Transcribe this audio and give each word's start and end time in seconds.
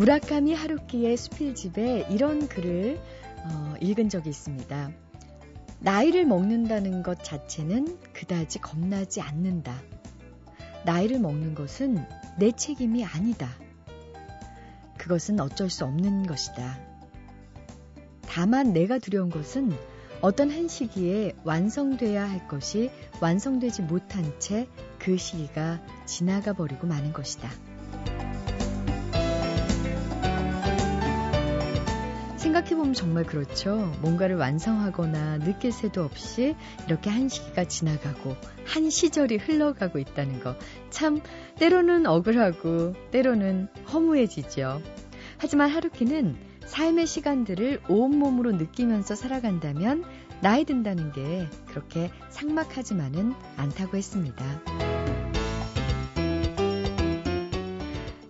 무라카미 0.00 0.54
하루키의 0.54 1.14
수필집에 1.18 2.06
이런 2.08 2.48
글을 2.48 2.98
어, 3.44 3.74
읽은 3.82 4.08
적이 4.08 4.30
있습니다. 4.30 4.92
나이를 5.80 6.24
먹는다는 6.24 7.02
것 7.02 7.22
자체는 7.22 7.98
그다지 8.14 8.60
겁나지 8.60 9.20
않는다. 9.20 9.78
나이를 10.86 11.18
먹는 11.18 11.54
것은 11.54 12.02
내 12.38 12.50
책임이 12.50 13.04
아니다. 13.04 13.50
그것은 14.96 15.38
어쩔 15.38 15.68
수 15.68 15.84
없는 15.84 16.26
것이다. 16.26 16.78
다만 18.22 18.72
내가 18.72 18.98
두려운 18.98 19.28
것은 19.28 19.70
어떤 20.22 20.50
한 20.50 20.66
시기에 20.66 21.34
완성돼야 21.44 22.26
할 22.26 22.48
것이 22.48 22.90
완성되지 23.20 23.82
못한 23.82 24.32
채 24.38 24.66
그 25.00 25.16
시기가 25.16 25.80
지나가 26.04 26.52
버리고 26.52 26.86
마는 26.86 27.12
것이다. 27.12 27.50
생각해보면 32.40 32.94
정말 32.94 33.24
그렇죠. 33.24 33.76
뭔가를 34.00 34.36
완성하거나 34.36 35.40
느낄 35.40 35.72
새도 35.72 36.02
없이 36.02 36.56
이렇게 36.86 37.10
한 37.10 37.28
시기가 37.28 37.64
지나가고 37.64 38.34
한 38.64 38.88
시절이 38.88 39.36
흘러가고 39.36 39.98
있다는 39.98 40.40
거. 40.40 40.56
참, 40.88 41.20
때로는 41.58 42.06
억울하고 42.06 42.94
때로는 43.10 43.68
허무해지죠. 43.92 44.80
하지만 45.36 45.68
하루키는 45.70 46.36
삶의 46.64 47.06
시간들을 47.06 47.82
온몸으로 47.88 48.52
느끼면서 48.52 49.14
살아간다면 49.14 50.04
나이 50.40 50.64
든다는 50.64 51.12
게 51.12 51.46
그렇게 51.68 52.10
삭막하지만은 52.30 53.34
않다고 53.58 53.98
했습니다. 53.98 54.44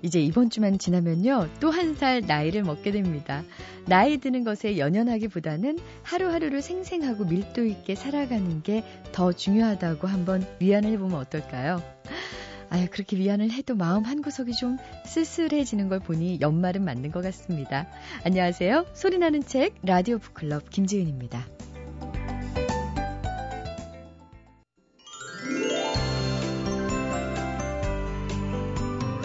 이제 0.03 0.19
이번 0.21 0.51
주만 0.51 0.79
지나면요. 0.79 1.49
또 1.61 1.71
한 1.71 1.95
살 1.95 2.23
나이를 2.27 2.62
먹게 2.62 2.91
됩니다. 2.91 3.45
나이 3.86 4.19
드는 4.19 4.45
것에 4.45 4.78
연연하기보다는 4.78 5.78
하루하루를 6.03 6.62
생생하고 6.62 7.25
밀도 7.25 7.64
있게 7.64 7.95
살아가는 7.95 8.62
게 8.62 8.84
더 9.12 9.33
중요하다고 9.33 10.06
한번 10.06 10.47
위안을 10.61 10.91
해보면 10.92 11.19
어떨까요? 11.19 11.83
아유, 12.70 12.87
그렇게 12.91 13.17
위안을 13.17 13.50
해도 13.50 13.75
마음 13.75 14.05
한구석이 14.05 14.53
좀 14.53 14.78
쓸쓸해지는 15.05 15.89
걸 15.89 15.98
보니 15.98 16.39
연말은 16.41 16.84
맞는 16.84 17.11
것 17.11 17.20
같습니다. 17.22 17.89
안녕하세요. 18.25 18.87
소리나는 18.95 19.42
책 19.42 19.75
라디오 19.83 20.19
북클럽 20.19 20.70
김지은입니다. 20.70 21.44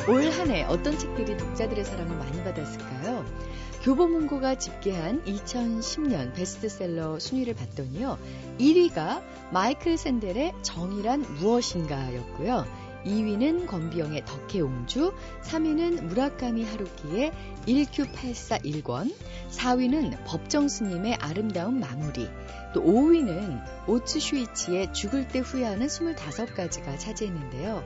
올 0.08 0.30
한 0.30 0.52
해 0.52 0.64
어떤 0.66 0.97
책들이 0.97 1.36
독자들의 1.38 1.84
사랑을 1.84 2.16
많이 2.17 2.44
받았을까요? 2.44 3.25
교보문고가 3.86 4.55
집계한 4.55 5.23
2010년 5.25 6.33
베스트셀러 6.33 7.19
순위를 7.19 7.53
봤더니요. 7.53 8.17
1위가 8.58 9.22
마이클 9.52 9.95
샌델의 9.95 10.53
정의란 10.64 11.22
무엇인가였고요. 11.36 12.66
2위는 13.06 13.67
권비영의 13.67 14.25
덕혜옹주, 14.25 15.13
3위는 15.44 16.06
무라카미 16.06 16.63
하루키의 16.63 17.31
1Q84 17.67 18.66
1 18.66 18.83
권, 18.83 19.11
4위는 19.52 20.17
법정스님의 20.25 21.17
아름다운 21.22 21.80
마무리, 21.80 22.28
또 22.73 22.81
5위는 22.81 23.88
오츠 23.88 24.19
슈이치의 24.19 24.94
죽을 24.94 25.28
때 25.28 25.38
후회하는 25.38 25.85
25가지가 25.85 26.97
차지했는데요. 26.97 27.84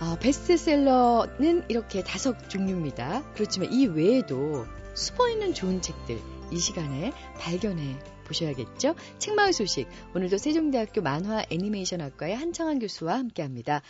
아, 0.00 0.16
베스트셀러는 0.18 1.64
이렇게 1.68 2.02
다섯 2.02 2.48
종류입니다. 2.48 3.22
그렇지만 3.34 3.70
이 3.70 3.86
외에도 3.86 4.64
수퍼 4.96 5.28
있는 5.28 5.52
좋은 5.52 5.82
책들 5.82 6.18
이 6.50 6.58
시간에 6.58 7.12
발견해 7.38 7.98
보셔야겠죠? 8.24 8.94
책마을 9.18 9.52
소식 9.52 9.86
오늘도 10.14 10.38
세종대학교 10.38 11.02
만화 11.02 11.44
애니메이션학과의 11.50 12.34
한창환 12.34 12.78
교수와 12.78 13.18
함께합니다. 13.18 13.82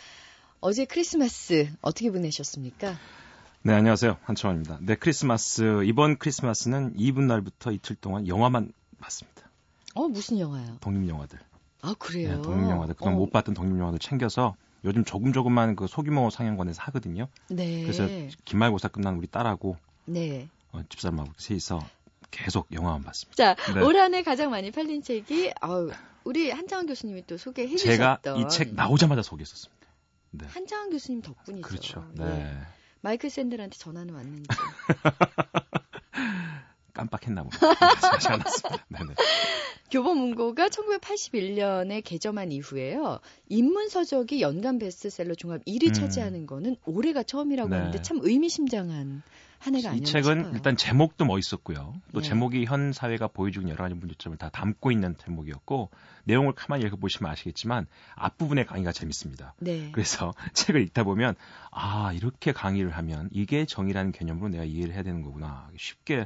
어제 0.59 0.83
크리스마스 0.83 1.71
어떻게 1.81 2.11
보내셨습니까? 2.11 2.97
네, 3.61 3.73
안녕하세요. 3.73 4.17
한창환입니다. 4.21 4.79
네, 4.81 4.95
크리스마스 4.95 5.81
이번 5.85 6.17
크리스마스는 6.17 6.95
이분 6.97 7.27
날부터 7.27 7.71
이틀 7.71 7.95
동안 7.95 8.27
영화만 8.27 8.73
봤습니다. 8.99 9.49
어, 9.95 10.09
무슨 10.09 10.39
영화요? 10.39 10.75
독립 10.81 11.07
영화들. 11.07 11.39
아, 11.83 11.95
그래요? 11.97 12.35
네, 12.35 12.41
독립 12.41 12.69
영화들. 12.69 12.95
그동안 12.95 13.15
어. 13.15 13.17
못 13.19 13.31
봤던 13.31 13.53
독립 13.53 13.79
영화들 13.79 13.99
챙겨서 13.99 14.57
요즘 14.83 15.05
조금 15.05 15.31
조금만 15.31 15.77
그 15.77 15.87
소규모 15.87 16.29
상영관에서 16.29 16.81
하거든요. 16.83 17.29
네. 17.47 17.83
그래서 17.83 18.07
기말고사 18.43 18.89
끝난 18.89 19.15
우리 19.15 19.27
딸하고 19.27 19.77
네. 20.03 20.49
어, 20.77 20.83
집사람하고 20.89 21.31
셋이서 21.37 21.79
계속 22.31 22.67
영화만 22.71 23.03
봤습니다. 23.03 23.55
자, 23.55 23.73
네. 23.73 23.81
올 23.81 23.95
한해 23.97 24.23
가장 24.23 24.51
많이 24.51 24.71
팔린 24.71 25.01
책이 25.01 25.53
아우, 25.61 25.89
우리 26.23 26.51
한창원 26.51 26.85
교수님이 26.87 27.25
또 27.25 27.37
소개해 27.37 27.75
제가 27.77 28.19
주셨던 28.21 28.35
제가 28.35 28.47
이 28.47 28.49
책 28.49 28.73
나오자마자 28.75 29.21
소개했었습니다. 29.21 29.87
네. 30.31 30.45
한창원 30.49 30.89
교수님 30.89 31.21
덕분이죠. 31.21 31.67
그렇죠. 31.67 32.07
네. 32.13 32.25
예. 32.25 32.57
마이클 33.01 33.29
샌들한테 33.29 33.77
전화는 33.77 34.13
왔는지. 34.13 34.47
깜빡했나. 36.93 37.45
하지 38.11 38.27
않았습니다. 38.27 38.85
네네. 38.89 39.13
교보문고가 39.91 40.67
1981년에 40.67 42.03
개점한 42.03 42.51
이후에요. 42.51 43.19
인문서적이 43.49 44.41
연간 44.41 44.79
베스트셀러 44.79 45.35
종합 45.35 45.63
1위 45.65 45.89
음. 45.89 45.93
차지하는 45.93 46.47
거는 46.47 46.75
올해가 46.85 47.21
처음이라고 47.23 47.69
네. 47.69 47.75
하는데 47.77 48.01
참 48.01 48.19
의미심장한 48.21 49.21
한 49.59 49.75
해가 49.75 49.89
아니었나 49.89 50.07
이 50.07 50.11
책은 50.11 50.37
싶어요. 50.37 50.53
일단 50.53 50.77
제목도 50.77 51.25
멋있었고요. 51.25 51.93
또 52.13 52.21
네. 52.21 52.27
제목이 52.27 52.65
현 52.65 52.93
사회가 52.93 53.27
보여주는 53.27 53.67
여러 53.69 53.83
가지 53.83 53.95
문제점을 53.95 54.37
다 54.37 54.49
담고 54.49 54.91
있는 54.91 55.15
제목이었고 55.17 55.89
내용을 56.25 56.53
가만히 56.53 56.85
읽어보시면 56.85 57.31
아시겠지만 57.31 57.87
앞부분의 58.15 58.65
강의가 58.65 58.91
재밌습니다. 58.91 59.53
네. 59.59 59.91
그래서 59.91 60.33
책을 60.53 60.81
읽다 60.81 61.03
보면 61.03 61.35
아 61.71 62.11
이렇게 62.13 62.51
강의를 62.51 62.91
하면 62.91 63.29
이게 63.31 63.65
정의라는 63.65 64.11
개념으로 64.11 64.49
내가 64.49 64.63
이해를 64.63 64.93
해야 64.93 65.03
되는 65.03 65.21
거구나 65.21 65.69
쉽게 65.77 66.21
어, 66.21 66.25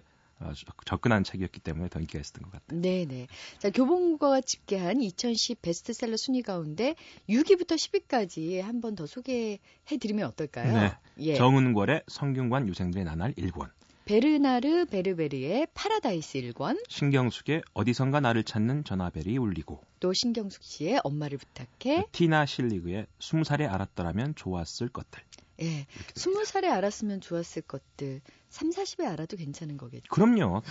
접근한 0.86 1.24
책이었기 1.24 1.60
때문에 1.60 1.90
더 1.90 2.00
인기가 2.00 2.20
있었던 2.20 2.44
것 2.44 2.52
같아요. 2.52 2.80
네 2.82 3.06
네. 3.06 3.28
자, 3.60 3.70
교보문고가 3.70 4.42
집계한 4.42 5.02
2010 5.02 5.62
베스트셀러 5.62 6.18
순위 6.18 6.42
가운데 6.42 6.96
6위부터 7.30 7.76
10위까지 7.76 8.62
한 8.62 8.82
번 8.82 8.96
더 8.96 9.06
소개해 9.06 9.60
드리면 10.00 10.28
어떨까요? 10.28 10.74
네. 10.74 10.92
예. 11.20 11.36
정은궐의 11.36 12.04
성균관 12.08 12.68
유생들의 12.68 13.06
나날 13.06 13.34
1권. 13.36 13.70
베르나르 14.06 14.86
베르베르의 14.88 15.68
파라다이스 15.74 16.40
1권. 16.42 16.84
신경숙의 16.90 17.62
어디선가 17.74 18.20
나를 18.20 18.44
찾는 18.44 18.84
전화벨이 18.84 19.38
울리고. 19.38 19.80
또 20.00 20.12
신경숙 20.12 20.64
씨의 20.64 21.00
엄마를 21.04 21.38
부탁해. 21.38 22.08
티나 22.12 22.46
실리그의 22.46 23.06
20살에 23.20 23.72
알았더라면 23.72 24.36
좋았을 24.36 24.90
것들. 24.90 25.22
예. 25.62 25.86
20살에 26.16 26.66
알았으면 26.66 27.22
좋았을 27.22 27.62
것들. 27.64 28.22
3, 28.50 28.70
40에 28.72 29.06
알아도 29.08 29.38
괜찮은 29.38 29.78
거겠죠. 29.78 30.08
그럼요. 30.10 30.62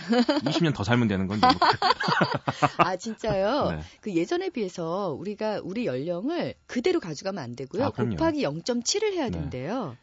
20년 0.45 0.73
더 0.75 0.83
살면 0.83 1.07
되는 1.07 1.27
건데. 1.27 1.47
뭐. 1.47 1.55
아, 2.77 2.95
진짜요? 2.95 3.71
네. 3.71 3.81
그 4.01 4.13
예전에 4.13 4.49
비해서 4.49 5.15
우리가 5.17 5.61
우리 5.63 5.85
연령을 5.87 6.53
그대로 6.67 6.99
가져가면 6.99 7.43
안 7.43 7.55
되고요. 7.55 7.85
아, 7.85 7.89
곱하기 7.89 8.43
0.7을 8.43 9.13
해야 9.13 9.25
네. 9.25 9.31
된대요. 9.31 9.97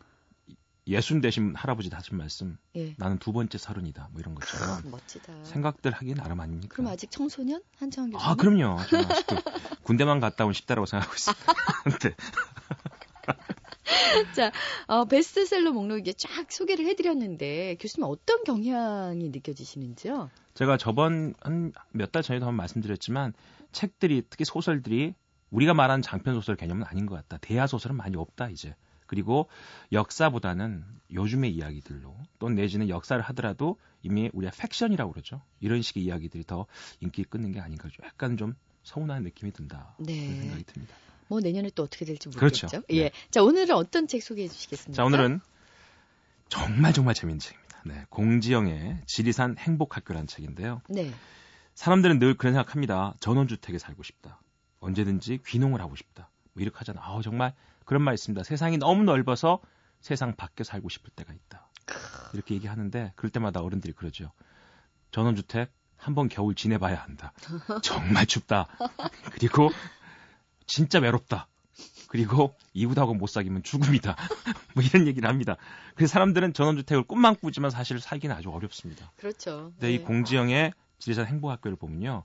예순 0.88 1.20
되신 1.20 1.55
할아버지 1.55 1.91
하신 1.93 2.16
말씀. 2.16 2.56
예. 2.75 2.94
나는 2.97 3.19
두 3.19 3.32
번째 3.32 3.59
서른이다. 3.59 4.08
뭐 4.11 4.20
이런 4.20 4.35
것처럼. 4.35 4.70
아, 4.70 4.82
멋지다. 4.85 5.44
생각들 5.44 5.93
하기 5.93 6.14
나름 6.14 6.40
아닙니까? 6.40 6.75
그럼 6.75 6.90
아직 6.90 7.11
청소년? 7.11 7.62
한창 7.76 8.11
교수님? 8.11 8.26
아, 8.26 8.35
그럼요. 8.35 8.79
저는 8.88 9.05
아직도 9.05 9.37
군대만 9.82 10.19
갔다 10.19 10.46
온 10.46 10.52
10대라고 10.52 10.87
생각하고 10.87 11.14
있습니다. 11.14 11.44
네. 12.08 12.14
자, 14.35 14.52
어, 14.87 15.05
베스트셀러 15.06 15.73
목록에 15.73 16.12
쫙 16.12 16.50
소개를 16.50 16.87
해드렸는데 16.87 17.76
교수님 17.81 18.06
어떤 18.08 18.44
경향이 18.44 19.29
느껴지시는지요? 19.31 20.31
제가 20.55 20.76
저번 20.76 21.35
한 21.40 21.73
몇 21.93 22.12
달 22.12 22.23
전에도 22.23 22.46
한번 22.46 22.56
말씀드렸지만 22.56 23.32
책들이 23.73 24.23
특히 24.29 24.44
소설들이 24.44 25.14
우리가 25.50 25.75
말하는 25.75 26.02
장편 26.02 26.35
소설 26.35 26.56
개념은 26.56 26.85
아닌 26.87 27.06
것 27.06 27.14
같다. 27.14 27.38
대하 27.40 27.67
소설은 27.67 27.96
많이 27.96 28.17
없다 28.17 28.50
이제. 28.50 28.75
그리고 29.06 29.49
역사보다는 29.93 30.85
요즘의 31.12 31.50
이야기들로 31.55 32.14
또 32.38 32.50
내지는 32.50 32.90
역사를 32.90 33.20
하더라도 33.23 33.79
이미 34.02 34.29
우리가 34.35 34.52
팩션이라고 34.58 35.12
그러죠. 35.12 35.40
이런 35.61 35.81
식의 35.81 36.02
이야기들이 36.05 36.44
더 36.44 36.67
인기 37.00 37.25
끊는 37.25 37.52
게 37.52 37.61
아닌가 37.61 37.88
좀 37.88 38.05
약간 38.05 38.37
좀 38.37 38.55
서운한 38.82 39.23
느낌이 39.23 39.52
든다. 39.52 39.94
네. 39.99 40.26
그런 40.26 40.40
생각이 40.40 40.64
듭니다. 40.64 40.94
뭐 41.28 41.40
내년에 41.40 41.70
또 41.75 41.84
어떻게 41.84 42.04
될지 42.04 42.28
모르겠죠. 42.28 42.66
그렇죠. 42.66 42.86
예. 42.90 43.04
네. 43.04 43.10
자, 43.30 43.42
오늘은 43.42 43.75
어떤 43.75 44.06
책 44.06 44.22
소개해 44.22 44.48
주시겠습니까? 44.48 44.96
자, 44.96 45.04
오늘은 45.04 45.40
정말 46.48 46.92
정말 46.92 47.14
재밌는 47.14 47.38
책입니다. 47.38 47.82
네. 47.84 48.06
공지영의 48.08 49.02
지리산 49.06 49.56
행복학교라는 49.58 50.26
책인데요. 50.26 50.82
네. 50.88 51.12
사람들은 51.75 52.19
늘 52.19 52.34
그런 52.34 52.54
생각합니다. 52.54 53.14
전원주택에 53.20 53.78
살고 53.78 54.02
싶다. 54.02 54.40
언제든지 54.80 55.40
귀농을 55.46 55.80
하고 55.80 55.94
싶다. 55.96 56.30
뭐 56.54 56.62
이렇게 56.62 56.76
하잖아. 56.78 57.00
아우, 57.04 57.22
정말 57.22 57.54
그런 57.84 58.02
말 58.02 58.14
있습니다. 58.14 58.42
세상이 58.42 58.78
너무 58.78 59.04
넓어서 59.04 59.60
세상 60.00 60.34
밖에 60.34 60.64
살고 60.64 60.88
싶을 60.88 61.10
때가 61.14 61.32
있다. 61.32 61.69
이렇게 62.32 62.54
얘기하는데 62.54 63.12
그럴 63.16 63.30
때마다 63.30 63.60
어른들이 63.60 63.92
그러죠. 63.92 64.32
전원주택 65.10 65.72
한번 65.96 66.28
겨울 66.28 66.54
지내봐야 66.54 66.96
한다. 66.96 67.32
정말 67.82 68.26
춥다. 68.26 68.69
그리고 69.32 69.70
진짜 70.69 71.00
외롭다. 71.00 71.49
그리고 72.09 72.55
이웃하고 72.73 73.15
못 73.15 73.29
사귀면 73.29 73.65
죽음이다. 73.65 74.17
뭐 74.75 74.85
이런 74.85 75.06
얘기를 75.06 75.29
합니다. 75.29 75.56
그래서 75.94 76.12
사람들은 76.12 76.53
전원주택을 76.53 77.03
꿈만 77.03 77.35
꾸지만 77.37 77.70
사실 77.70 78.00
살기는 78.00 78.35
아주 78.35 78.50
어렵습니다. 78.50 79.11
그렇죠. 79.17 79.73
근데 79.73 79.88
네. 79.88 79.94
이 79.94 79.99
공지영의 79.99 80.73
지리산 80.99 81.26
행복학교를 81.26 81.76
보면요. 81.76 82.23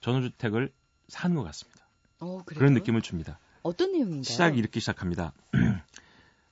전원주택을 0.00 0.72
사는 1.08 1.36
것 1.36 1.42
같습니다. 1.44 1.86
어, 2.20 2.42
그런 2.46 2.74
느낌을 2.74 3.02
줍니다. 3.02 3.38
어떤 3.62 3.92
내용인가요? 3.92 4.22
시작이 4.22 4.58
이렇게 4.58 4.80
시작합니다. 4.80 5.32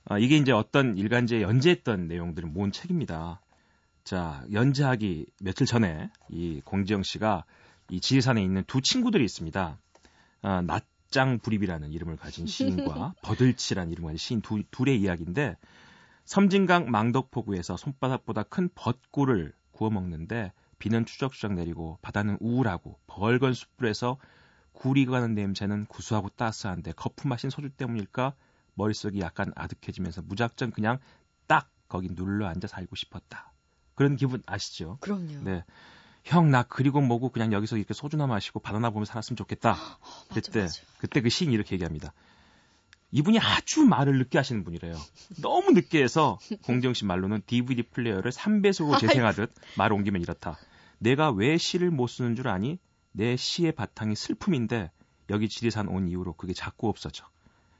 어, 0.05 0.17
이게 0.19 0.37
이제 0.37 0.51
어떤 0.51 0.97
일간지에 0.97 1.41
연재했던 1.41 2.07
내용들을 2.07 2.47
모은 2.49 2.71
책입니다. 2.71 3.41
자, 4.03 4.43
연재하기 4.51 5.27
며칠 5.41 5.65
전에 5.67 6.09
이 6.29 6.61
공지영 6.63 7.03
씨가 7.03 7.43
이 7.89 7.99
지리산에 7.99 8.41
있는 8.41 8.63
두 8.65 8.81
친구들이 8.81 9.23
있습니다. 9.25 9.77
어, 10.43 10.61
낫장 11.11 11.39
불입이라는 11.39 11.91
이름을 11.91 12.15
가진 12.15 12.47
시인과 12.47 13.15
버들치라는 13.21 13.91
이름을 13.91 14.07
가진 14.13 14.17
시인 14.17 14.41
두, 14.41 14.63
둘의 14.71 14.99
이야기인데 14.99 15.57
섬진강 16.25 16.89
망덕포구에서 16.89 17.75
손바닥보다 17.77 18.43
큰 18.43 18.69
벚꿀을 18.73 19.53
구워 19.71 19.89
먹는데 19.89 20.53
비는 20.79 21.05
추적추적 21.05 21.53
내리고 21.53 21.99
바다는 22.01 22.37
우울하고 22.39 22.97
벌건 23.07 23.53
숯불에서 23.53 24.17
굴이 24.71 25.05
가는 25.05 25.35
냄새는 25.35 25.85
구수하고 25.85 26.29
따스한데 26.29 26.93
거품 26.93 27.29
마신 27.29 27.49
소주 27.49 27.69
때문일까 27.69 28.33
머릿속이 28.75 29.19
약간 29.19 29.51
아득해지면서 29.55 30.21
무작정 30.23 30.71
그냥 30.71 30.97
딱 31.45 31.69
거기 31.89 32.07
눌러 32.07 32.47
앉아 32.47 32.67
살고 32.67 32.95
싶었다. 32.95 33.51
그런 33.95 34.15
기분 34.15 34.41
아시죠? 34.47 34.97
그럼요. 35.01 35.43
네. 35.43 35.65
형, 36.23 36.51
나 36.51 36.63
그리고 36.63 37.01
뭐고 37.01 37.29
그냥 37.29 37.51
여기서 37.51 37.77
이렇게 37.77 37.93
소주나 37.93 38.27
마시고 38.27 38.59
바나나 38.59 38.91
보면 38.91 39.05
살았으면 39.05 39.37
좋겠다. 39.37 39.71
맞아, 39.71 39.99
그때, 40.33 40.61
맞아. 40.61 40.81
그때 40.99 41.21
그 41.21 41.29
시인이 41.29 41.53
이렇게 41.53 41.73
얘기합니다. 41.73 42.13
이분이 43.11 43.39
아주 43.39 43.83
말을 43.83 44.17
늦게 44.19 44.37
하시는 44.37 44.63
분이래요. 44.63 44.95
너무 45.41 45.71
늦게 45.71 46.01
해서 46.01 46.39
공정 46.63 46.93
씨 46.93 47.05
말로는 47.05 47.41
DVD 47.45 47.83
플레이어를 47.83 48.31
3배속으로 48.31 48.99
재생하듯 48.99 49.53
말 49.77 49.91
옮기면 49.91 50.21
이렇다. 50.21 50.57
내가 50.99 51.31
왜 51.31 51.57
시를 51.57 51.91
못 51.91 52.07
쓰는 52.07 52.35
줄 52.35 52.47
아니? 52.47 52.79
내 53.11 53.35
시의 53.35 53.73
바탕이 53.73 54.15
슬픔인데 54.15 54.91
여기 55.29 55.49
지리산 55.49 55.87
온 55.87 56.07
이후로 56.07 56.33
그게 56.33 56.53
자꾸 56.53 56.87
없어져. 56.87 57.25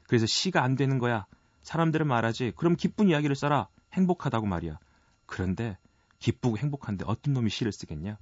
그래서 0.06 0.26
시가 0.26 0.62
안 0.62 0.76
되는 0.76 0.98
거야. 0.98 1.26
사람들은 1.62 2.06
말하지. 2.06 2.52
그럼 2.56 2.76
기쁜 2.76 3.08
이야기를 3.08 3.34
써라. 3.34 3.68
행복하다고 3.94 4.46
말이야. 4.46 4.78
그런데 5.24 5.78
기쁘고 6.18 6.58
행복한데 6.58 7.04
어떤 7.06 7.32
놈이 7.32 7.48
시를 7.48 7.72
쓰겠냐? 7.72 8.18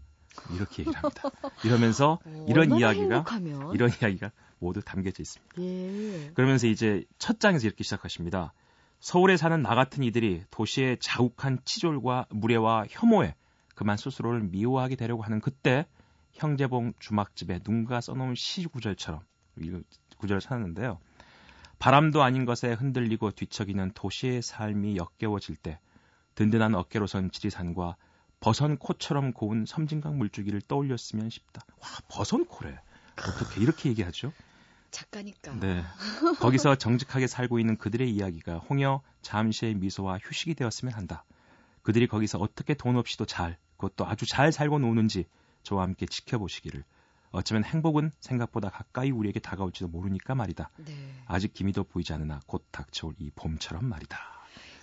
이렇게 0.55 0.83
얘기를 0.83 0.99
합니다. 1.03 1.31
이러면서 1.65 2.19
어, 2.25 2.47
이런 2.49 2.79
이야기가 2.79 3.15
행복하면. 3.15 3.75
이런 3.75 3.91
이야기가 3.91 4.31
모두 4.59 4.81
담겨져 4.83 5.23
있습니다. 5.23 5.63
예. 5.63 6.31
그러면서 6.35 6.67
이제 6.67 7.05
첫 7.19 7.41
장에서 7.41 7.67
이렇게 7.67 7.83
시작하십니다. 7.85 8.53
서울에 9.01 9.37
사는 9.37 9.63
나 9.63 9.75
같은 9.75 10.05
이들이 10.05 10.45
도시의 10.51 10.99
자욱한 11.01 11.59
치졸과 11.65 12.27
무례와 12.31 12.85
혐오에 12.91 13.35
그만 13.75 13.97
스스로를 13.97 14.43
미워하게 14.43 14.97
되려고 14.97 15.23
하는 15.23 15.41
그때 15.41 15.87
형제봉 16.33 16.93
주막집에 16.99 17.61
누군가 17.61 18.01
써놓은 18.01 18.35
시 18.35 18.67
구절처럼 18.67 19.21
이 19.59 19.83
구절을 20.19 20.41
찾았는데요. 20.41 20.99
바람도 21.79 22.23
아닌 22.23 22.45
것에 22.45 22.75
흔들리고 22.75 23.31
뒤척이는 23.31 23.93
도시의 23.95 24.43
삶이 24.43 24.97
역겨워질 24.97 25.57
때 25.57 25.81
든든한 26.35 26.75
어깨로 26.75 27.07
선 27.07 27.31
지리산과 27.31 27.97
버선코처럼 28.41 29.33
고운 29.33 29.67
섬진강 29.67 30.19
물줄기를 30.19 30.63
떠올렸으면 30.63 31.31
싶다. 31.31 31.65
와, 31.81 31.89
버선코래. 32.09 32.81
어떻게 33.19 33.61
이렇게 33.61 33.91
얘기하죠? 33.91 34.33
작가니까. 34.91 35.55
네. 35.61 35.85
거기서 36.41 36.77
정직하게 36.77 37.27
살고 37.27 37.59
있는 37.59 37.77
그들의 37.77 38.11
이야기가 38.11 38.59
홍여 38.59 39.03
잠시의 39.23 39.75
미소와 39.75 40.19
휴식이 40.19 40.55
되었으면 40.55 40.95
한다. 40.95 41.25
그들이 41.83 42.07
거기서 42.07 42.39
어떻게 42.39 42.75
돈 42.75 42.97
없이도 42.97 43.27
잘, 43.27 43.59
그것도 43.77 44.07
아주 44.07 44.27
잘 44.27 44.53
살고 44.53 44.79
노는지 44.79 45.27
저와 45.63 45.83
함께 45.83 46.07
지켜보시기를. 46.07 46.85
어쩌면 47.33 47.63
행복은 47.65 48.11
생각보다 48.21 48.71
가까이 48.71 49.11
우리에게 49.11 49.39
다가올지도 49.39 49.89
모르니까 49.89 50.35
말이다. 50.35 50.71
네. 50.79 51.15
아직 51.27 51.55
기미도 51.55 51.85
보이지 51.85 52.13
않으나 52.13 52.41
곧 52.47 52.67
닥쳐올 52.73 53.15
이 53.19 53.31
봄처럼 53.31 53.85
말이다. 53.85 54.40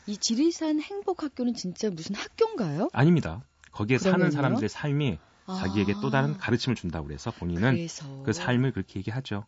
이 0.08 0.18
지리산 0.18 0.82
행복학교는 0.82 1.54
진짜 1.54 1.90
무슨 1.90 2.16
학교인가요? 2.16 2.90
아닙니다. 2.94 3.44
거기에 3.72 3.98
사는? 3.98 4.32
사람들의 4.32 4.70
삶이 4.70 5.20
자기에게 5.46 5.94
아, 5.98 6.00
또 6.02 6.10
다른 6.10 6.38
가르침을 6.38 6.76
준다고 6.76 7.08
그래서 7.08 7.30
본인은 7.32 7.76
그래서. 7.76 8.24
그 8.24 8.32
삶을 8.32 8.72
그렇게 8.72 9.00
얘기하죠. 9.00 9.46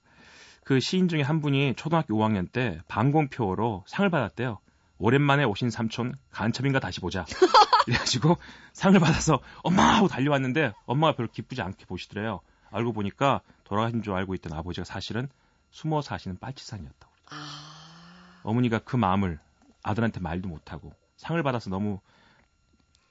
그 0.66 0.82
시인 0.82 1.08
중에 1.08 1.22
한 1.22 1.42
분이 1.42 1.76
초등학교 1.76 2.16
5학년 2.16 2.52
때 2.52 2.82
방공표로 2.90 3.86
상을 3.88 4.10
받았대요. 4.10 4.60
오랜만에 4.98 5.46
오신 5.46 5.70
삼촌 5.70 6.14
간첩인가 6.32 6.82
다시 6.82 7.00
보자. 7.00 7.26
이래가지고 7.88 8.38
상을 8.74 9.00
받아서 9.00 9.40
엄마 9.64 9.96
하고 9.96 10.10
달려왔는데 10.10 10.74
엄마가 10.86 11.16
별로 11.16 11.30
기쁘지 11.32 11.62
않게 11.62 11.86
보시더래요. 11.86 12.42
알고 12.70 12.92
보니까 12.92 13.42
돌아가신 13.64 14.04
줄 14.04 14.14
알고 14.14 14.36
있던 14.36 14.54
아버지가 14.54 14.84
사실은 14.84 15.30
숨어 15.72 16.02
사시는 16.02 16.38
빨치산이었다고. 16.40 17.14
아. 17.32 18.42
어머니가 18.44 18.80
그 18.80 18.98
마음을 18.98 19.40
아들한테 19.84 20.20
말도 20.20 20.50
못하고 20.50 20.94
상을 21.18 21.42
받아서 21.44 21.70
너무 21.70 22.00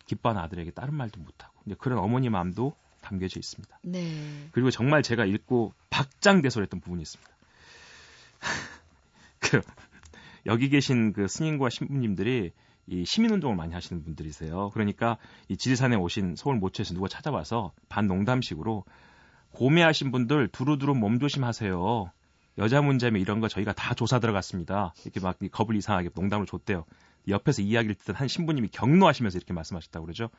기뻐하는 0.06 0.40
아들에게 0.42 0.70
다른 0.72 0.94
말도 0.94 1.20
못하고 1.20 1.54
이제 1.66 1.74
그런 1.78 1.98
어머니 1.98 2.28
마음도 2.30 2.74
담겨져 3.00 3.38
있습니다. 3.38 3.78
네. 3.82 4.48
그리고 4.52 4.70
정말 4.70 5.02
제가 5.02 5.24
읽고 5.24 5.72
박장대소했던 5.90 6.80
부분이 6.80 7.02
있습니다. 7.02 7.30
그 9.38 9.60
여기 10.46 10.68
계신 10.68 11.12
그 11.12 11.28
스님과 11.28 11.70
신부님들이 11.70 12.52
이 12.86 13.04
시민운동을 13.04 13.54
많이 13.54 13.74
하시는 13.74 14.02
분들이세요. 14.02 14.70
그러니까 14.72 15.18
이 15.48 15.56
지리산에 15.56 15.96
오신 15.96 16.36
서울 16.36 16.56
모처에서 16.56 16.94
누가 16.94 17.06
찾아와서 17.06 17.72
반농담식으로 17.90 18.84
고매하신 19.50 20.10
분들 20.10 20.48
두루두루 20.48 20.94
몸조심하세요. 20.94 22.10
여자 22.58 22.82
문제면 22.82 23.20
이런 23.22 23.40
거 23.40 23.48
저희가 23.48 23.72
다 23.72 23.94
조사 23.94 24.18
들어갔습니다. 24.18 24.92
이렇게 25.04 25.20
막 25.20 25.38
겁을 25.52 25.76
이상하게 25.76 26.10
농담을 26.14 26.46
줬대요. 26.46 26.84
옆에서 27.28 27.62
이야기를 27.62 27.94
듣던 27.96 28.16
한 28.16 28.26
신부님이 28.28 28.68
경로하시면서 28.68 29.38
이렇게 29.38 29.52
말씀하셨다고 29.52 30.06
그러죠. 30.06 30.30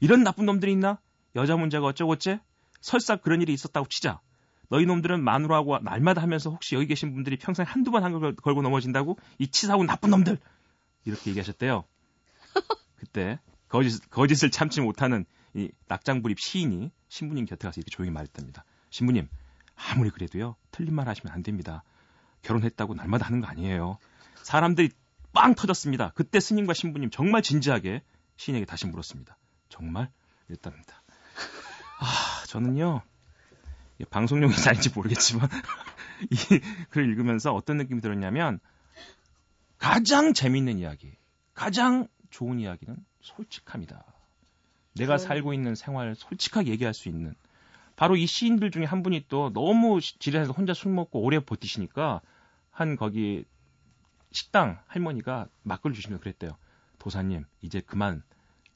이런 0.00 0.24
나쁜 0.24 0.46
놈들이 0.46 0.72
있나? 0.72 0.98
여자 1.36 1.56
문제가 1.56 1.86
어쩌고째? 1.86 2.40
설사 2.80 3.16
그런 3.16 3.40
일이 3.40 3.52
있었다고 3.54 3.88
치자. 3.88 4.20
너희 4.68 4.84
놈들은 4.86 5.22
마누라하고 5.22 5.78
날마다 5.78 6.20
하면서 6.22 6.50
혹시 6.50 6.74
여기 6.74 6.86
계신 6.86 7.14
분들이 7.14 7.36
평생 7.38 7.64
한두 7.66 7.90
번 7.90 8.02
한 8.04 8.12
걸 8.12 8.34
걸고 8.34 8.62
넘어진다고? 8.62 9.18
이 9.38 9.48
치사하고 9.48 9.84
나쁜 9.84 10.10
놈들! 10.10 10.38
이렇게 11.04 11.30
얘기하셨대요. 11.30 11.84
그때 12.96 13.38
거짓, 13.68 14.10
거짓을 14.10 14.50
참지 14.50 14.80
못하는 14.80 15.24
이 15.54 15.70
낙장불입 15.88 16.38
시인이 16.40 16.90
신부님 17.08 17.46
곁에 17.46 17.68
가서 17.68 17.80
이렇게 17.80 17.90
조용히 17.90 18.10
말했답니다. 18.12 18.64
신부님, 18.90 19.28
아무리 19.76 20.10
그래도요, 20.10 20.56
틀린 20.70 20.94
말 20.94 21.08
하시면 21.08 21.32
안 21.32 21.42
됩니다. 21.42 21.82
결혼했다고 22.42 22.94
날마다 22.94 23.26
하는 23.26 23.40
거 23.40 23.46
아니에요. 23.46 23.98
사람들이 24.42 24.90
빵 25.32 25.54
터졌습니다. 25.54 26.12
그때 26.14 26.40
스님과 26.40 26.74
신부님 26.74 27.10
정말 27.10 27.42
진지하게 27.42 28.02
시인에게 28.36 28.66
다시 28.66 28.86
물었습니다. 28.86 29.36
정말? 29.68 30.10
이랬답니다. 30.48 31.02
아, 32.00 32.44
저는요, 32.46 33.02
방송용인지 34.10 34.68
아닌지 34.68 34.90
모르겠지만, 34.94 35.48
이 36.30 36.36
글을 36.90 37.08
읽으면서 37.10 37.52
어떤 37.52 37.78
느낌이 37.78 38.00
들었냐면, 38.00 38.60
가장 39.78 40.32
재밌는 40.34 40.78
이야기, 40.78 41.16
가장 41.54 42.08
좋은 42.30 42.58
이야기는 42.60 42.96
솔직합니다. 43.20 44.04
내가 44.94 45.14
어. 45.14 45.18
살고 45.18 45.54
있는 45.54 45.74
생활을 45.74 46.14
솔직하게 46.14 46.70
얘기할 46.70 46.94
수 46.94 47.08
있는, 47.08 47.34
바로 47.96 48.16
이 48.16 48.26
시인들 48.26 48.70
중에 48.70 48.84
한 48.84 49.02
분이 49.02 49.26
또 49.28 49.52
너무 49.52 50.00
지리산에서 50.00 50.52
혼자 50.52 50.74
술 50.74 50.92
먹고 50.92 51.20
오래 51.20 51.38
버티시니까, 51.40 52.20
한 52.70 52.96
거기 52.96 53.44
식당 54.32 54.80
할머니가 54.86 55.46
막걸리 55.62 55.94
주시면 55.94 56.18
그랬대요. 56.20 56.56
도사님, 56.98 57.44
이제 57.62 57.80
그만 57.80 58.22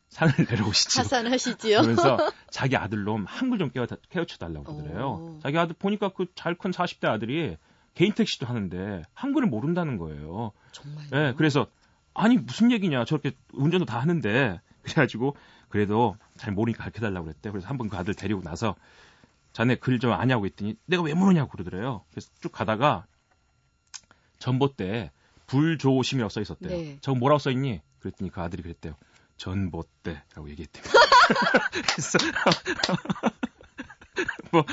산을 0.09 0.33
내려오시죠. 0.49 1.01
하산하시지요? 1.01 1.79
그러면서 1.83 2.17
자기 2.51 2.77
아들놈 2.77 3.25
한글 3.27 3.59
좀 3.59 3.71
깨워, 3.71 3.87
깨우쳐 4.11 4.37
달라고 4.39 4.65
그러더래요. 4.77 5.07
오. 5.09 5.39
자기 5.43 5.59
아들 5.59 5.75
보니까 5.79 6.11
그 6.11 6.27
잘 6.35 6.55
큰 6.55 6.71
40대 6.71 7.09
아들이 7.09 7.57
개인 7.95 8.13
택시도 8.15 8.47
하는데 8.47 9.03
한글을 9.15 9.49
모른다는 9.49 9.99
거예요. 9.99 10.53
정말. 10.73 11.05
예, 11.13 11.35
그래서 11.37 11.67
아니 12.15 12.37
무슨 12.37 12.71
얘기냐 12.71 13.05
저렇게 13.05 13.33
운전도 13.53 13.87
다 13.87 13.99
하는데 13.99 14.61
그래가지고 14.83 15.37
그래도 15.69 16.17
잘 16.37 16.53
모르니까 16.53 16.85
가르쳐달라고 16.85 17.25
그랬대. 17.27 17.51
그래서 17.51 17.69
한번 17.69 17.89
그 17.89 17.97
아들 17.97 18.15
데리고 18.15 18.41
나서 18.43 18.77
자네 19.59 19.75
글 19.75 19.99
좀 19.99 20.13
아냐고 20.13 20.47
했더니 20.47 20.77
내가 20.87 21.03
왜 21.03 21.15
모르냐고 21.15 21.51
그러더래요. 21.51 22.05
그래서 22.13 22.31
쭉 22.41 22.53
가다가 22.53 23.07
전봇대에 24.39 25.11
불조심이라고 25.49 26.29
써 26.29 26.41
있었대요. 26.41 26.71
네. 26.71 26.99
저거 27.01 27.19
뭐라고 27.19 27.41
써 27.41 27.51
있니? 27.51 27.81
그랬더니 27.99 28.31
그 28.31 28.41
아들이 28.41 28.63
그랬대요. 28.63 28.95
전봇대라고 29.37 30.49
얘기했대요. 30.51 30.85
그래서 31.73 32.19
뭐 34.53 34.65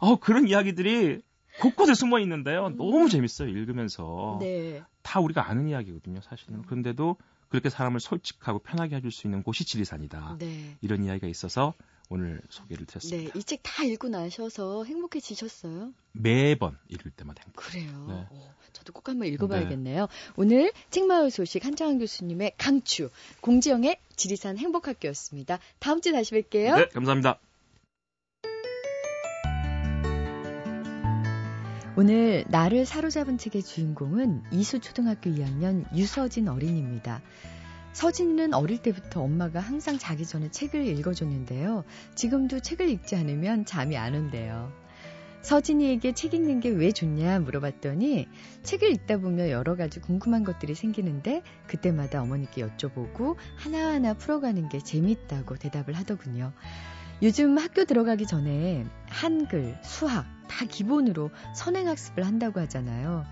어, 0.00 0.16
그런 0.16 0.48
이야기들이 0.48 1.22
곳곳에 1.60 1.94
숨어 1.94 2.18
있는데요. 2.18 2.66
음. 2.66 2.76
너무 2.76 3.08
재밌어요. 3.08 3.48
읽으면서. 3.48 4.38
네. 4.40 4.82
다 5.02 5.20
우리가 5.20 5.48
아는 5.48 5.68
이야기거든요, 5.68 6.20
사실은. 6.22 6.62
그런데도 6.62 7.18
그렇게 7.50 7.70
사람을 7.70 8.00
솔직하고 8.00 8.58
편하게 8.58 8.96
해줄 8.96 9.12
수 9.12 9.28
있는 9.28 9.44
곳이 9.44 9.64
지리산이다. 9.64 10.38
네. 10.40 10.76
이런 10.80 11.04
이야기가 11.04 11.28
있어서 11.28 11.74
오늘 12.10 12.40
소개를 12.50 12.86
드렸습니다. 12.86 13.32
네, 13.32 13.38
이 13.40 13.42
책 13.44 13.60
다 13.62 13.84
읽고 13.84 14.08
나셔서 14.08 14.84
행복해지셨어요? 14.84 15.92
매번 16.12 16.76
읽을 16.88 17.10
때마다 17.10 17.42
행복. 17.44 17.64
그래요. 17.64 18.06
네. 18.08 18.26
오, 18.30 18.40
저도 18.72 18.92
꼭 18.92 19.08
한번 19.08 19.28
읽어봐야겠네요. 19.28 20.02
네. 20.02 20.32
오늘 20.36 20.72
책마을 20.90 21.30
소식 21.30 21.64
한창환 21.64 21.98
교수님의 21.98 22.52
강추 22.58 23.10
공지영의 23.40 23.98
지리산 24.16 24.58
행복학교였습니다. 24.58 25.58
다음 25.78 26.00
주에 26.00 26.12
다시 26.12 26.34
뵐게요. 26.34 26.76
네, 26.76 26.88
감사합니다. 26.88 27.38
오늘 31.96 32.44
나를 32.48 32.86
사로잡은 32.86 33.38
책의 33.38 33.62
주인공은 33.62 34.42
이수초등학교 34.52 35.30
2학년 35.30 35.84
유서진 35.96 36.48
어린입니다. 36.48 37.22
서진이는 37.94 38.54
어릴 38.54 38.78
때부터 38.78 39.22
엄마가 39.22 39.60
항상 39.60 39.98
자기 39.98 40.26
전에 40.26 40.50
책을 40.50 40.84
읽어줬는데요. 40.86 41.84
지금도 42.16 42.60
책을 42.60 42.88
읽지 42.90 43.14
않으면 43.16 43.64
잠이 43.64 43.96
안 43.96 44.14
온대요. 44.14 44.72
서진이에게 45.42 46.12
책 46.12 46.34
읽는 46.34 46.60
게 46.60 46.70
왜 46.70 46.90
좋냐 46.90 47.38
물어봤더니 47.40 48.26
책을 48.62 48.90
읽다 48.92 49.18
보면 49.18 49.50
여러 49.50 49.76
가지 49.76 50.00
궁금한 50.00 50.42
것들이 50.42 50.74
생기는데 50.74 51.42
그때마다 51.66 52.20
어머니께 52.22 52.66
여쭤보고 52.66 53.36
하나하나 53.56 54.14
풀어가는 54.14 54.68
게 54.70 54.80
재밌다고 54.80 55.56
대답을 55.56 55.94
하더군요. 55.94 56.52
요즘 57.22 57.56
학교 57.58 57.84
들어가기 57.84 58.26
전에 58.26 58.86
한글, 59.08 59.78
수학 59.82 60.26
다 60.48 60.64
기본으로 60.64 61.30
선행학습을 61.54 62.26
한다고 62.26 62.58
하잖아요. 62.60 63.24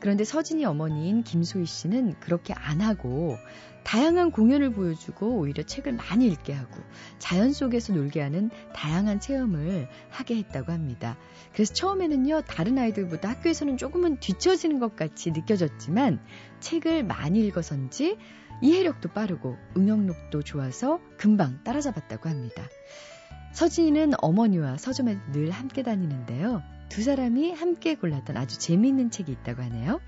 그런데 0.00 0.24
서진이 0.24 0.64
어머니인 0.64 1.22
김소희 1.22 1.66
씨는 1.66 2.14
그렇게 2.20 2.54
안 2.54 2.80
하고 2.80 3.36
다양한 3.84 4.30
공연을 4.30 4.72
보여주고 4.72 5.38
오히려 5.38 5.62
책을 5.62 5.92
많이 5.92 6.26
읽게 6.26 6.52
하고 6.52 6.80
자연 7.18 7.52
속에서 7.52 7.92
놀게 7.92 8.20
하는 8.20 8.50
다양한 8.74 9.20
체험을 9.20 9.88
하게 10.10 10.36
했다고 10.36 10.72
합니다. 10.72 11.16
그래서 11.52 11.72
처음에는요, 11.74 12.42
다른 12.42 12.78
아이들보다 12.78 13.30
학교에서는 13.30 13.76
조금은 13.76 14.20
뒤처지는 14.20 14.78
것 14.78 14.96
같이 14.96 15.30
느껴졌지만 15.30 16.20
책을 16.60 17.04
많이 17.04 17.44
읽어서인지 17.46 18.16
이해력도 18.62 19.10
빠르고 19.10 19.56
응용력도 19.76 20.42
좋아서 20.42 21.00
금방 21.16 21.62
따라잡았다고 21.64 22.28
합니다. 22.28 22.62
서진이는 23.52 24.12
어머니와 24.18 24.76
서점에 24.76 25.18
늘 25.32 25.50
함께 25.50 25.82
다니는데요. 25.82 26.62
두 26.88 27.02
사람이 27.02 27.52
함께 27.52 27.94
골랐던 27.94 28.36
아주 28.36 28.58
재미있는 28.58 29.10
책이 29.10 29.32
있다고 29.32 29.62
하네요. 29.62 30.00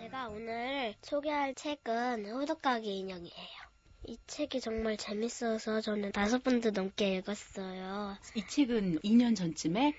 제가 0.00 0.28
오늘 0.28 0.94
소개할 1.02 1.54
책은 1.54 2.30
호두까기 2.30 2.98
인형이에요. 2.98 3.58
이 4.06 4.16
책이 4.26 4.60
정말 4.60 4.96
재밌어서 4.96 5.80
저는 5.80 6.12
다섯 6.12 6.42
번도 6.42 6.70
넘게 6.70 7.16
읽었어요. 7.16 8.16
이 8.34 8.46
책은 8.46 9.00
2년 9.00 9.36
전쯤에 9.36 9.94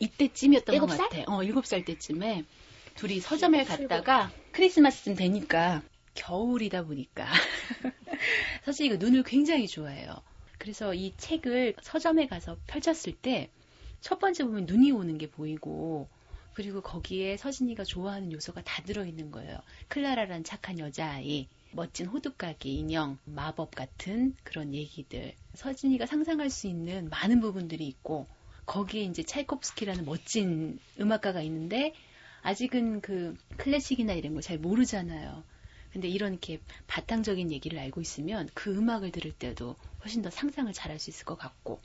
이때쯤이었던 0.00 0.78
것 0.78 0.86
같아요. 0.86 1.24
어, 1.26 1.38
7살 1.38 1.84
때쯤에 1.84 2.44
둘이 2.94 3.20
서점에 3.20 3.64
갔다가 3.64 4.30
크리스마스쯤 4.52 5.14
되니까 5.16 5.82
겨울이다 6.14 6.84
보니까 6.84 7.26
사실 8.64 8.86
이거 8.86 8.96
눈을 8.96 9.22
굉장히 9.22 9.66
좋아해요. 9.66 10.14
그래서 10.58 10.94
이 10.94 11.14
책을 11.16 11.74
서점에 11.82 12.26
가서 12.26 12.56
펼쳤을 12.66 13.12
때 13.14 13.50
첫 14.00 14.18
번째 14.18 14.44
보면 14.44 14.66
눈이 14.66 14.92
오는 14.92 15.18
게 15.18 15.28
보이고 15.30 16.08
그리고 16.54 16.80
거기에 16.80 17.36
서진이가 17.36 17.84
좋아하는 17.84 18.32
요소가 18.32 18.62
다 18.62 18.82
들어있는 18.82 19.30
거예요. 19.30 19.60
클라라란 19.88 20.42
착한 20.42 20.78
여자아이, 20.80 21.48
멋진 21.70 22.06
호두까기 22.06 22.74
인형, 22.74 23.18
마법 23.24 23.74
같은 23.74 24.34
그런 24.42 24.74
얘기들. 24.74 25.34
서진이가 25.54 26.06
상상할 26.06 26.50
수 26.50 26.66
있는 26.66 27.08
많은 27.10 27.40
부분들이 27.40 27.86
있고 27.86 28.26
거기에 28.66 29.02
이제 29.04 29.22
차이콥스키라는 29.22 30.04
멋진 30.04 30.78
음악가가 31.00 31.42
있는데 31.42 31.94
아직은 32.42 33.02
그 33.02 33.36
클래식이나 33.56 34.14
이런 34.14 34.34
걸 34.34 34.42
잘 34.42 34.58
모르잖아요. 34.58 35.44
근데 35.98 36.06
이런 36.06 36.34
이렇게 36.34 36.60
바탕적인 36.86 37.50
얘기를 37.50 37.76
알고 37.80 38.00
있으면 38.00 38.48
그 38.54 38.70
음악을 38.70 39.10
들을 39.10 39.32
때도 39.32 39.74
훨씬 40.04 40.22
더 40.22 40.30
상상을 40.30 40.72
잘할 40.72 41.00
수 41.00 41.10
있을 41.10 41.24
것 41.24 41.36
같고 41.36 41.80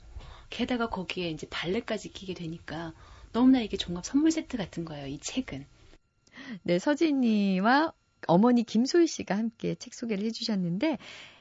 게다가 0.50 0.88
거기에 0.88 1.30
이제 1.30 1.48
발레까지 1.50 2.12
끼게 2.12 2.34
되니까 2.34 2.94
너무나 3.32 3.60
이게 3.60 3.76
종합 3.76 4.06
선물 4.06 4.30
세트 4.30 4.56
같은 4.56 4.84
거예요. 4.84 5.08
이 5.08 5.18
책은. 5.18 5.66
네, 6.62 6.78
서진이와 6.78 7.92
어머니 8.28 8.62
김소희 8.62 9.08
씨가 9.08 9.36
함께 9.36 9.74
책 9.74 9.94
소개를 9.94 10.24
해주셨는데 10.26 10.98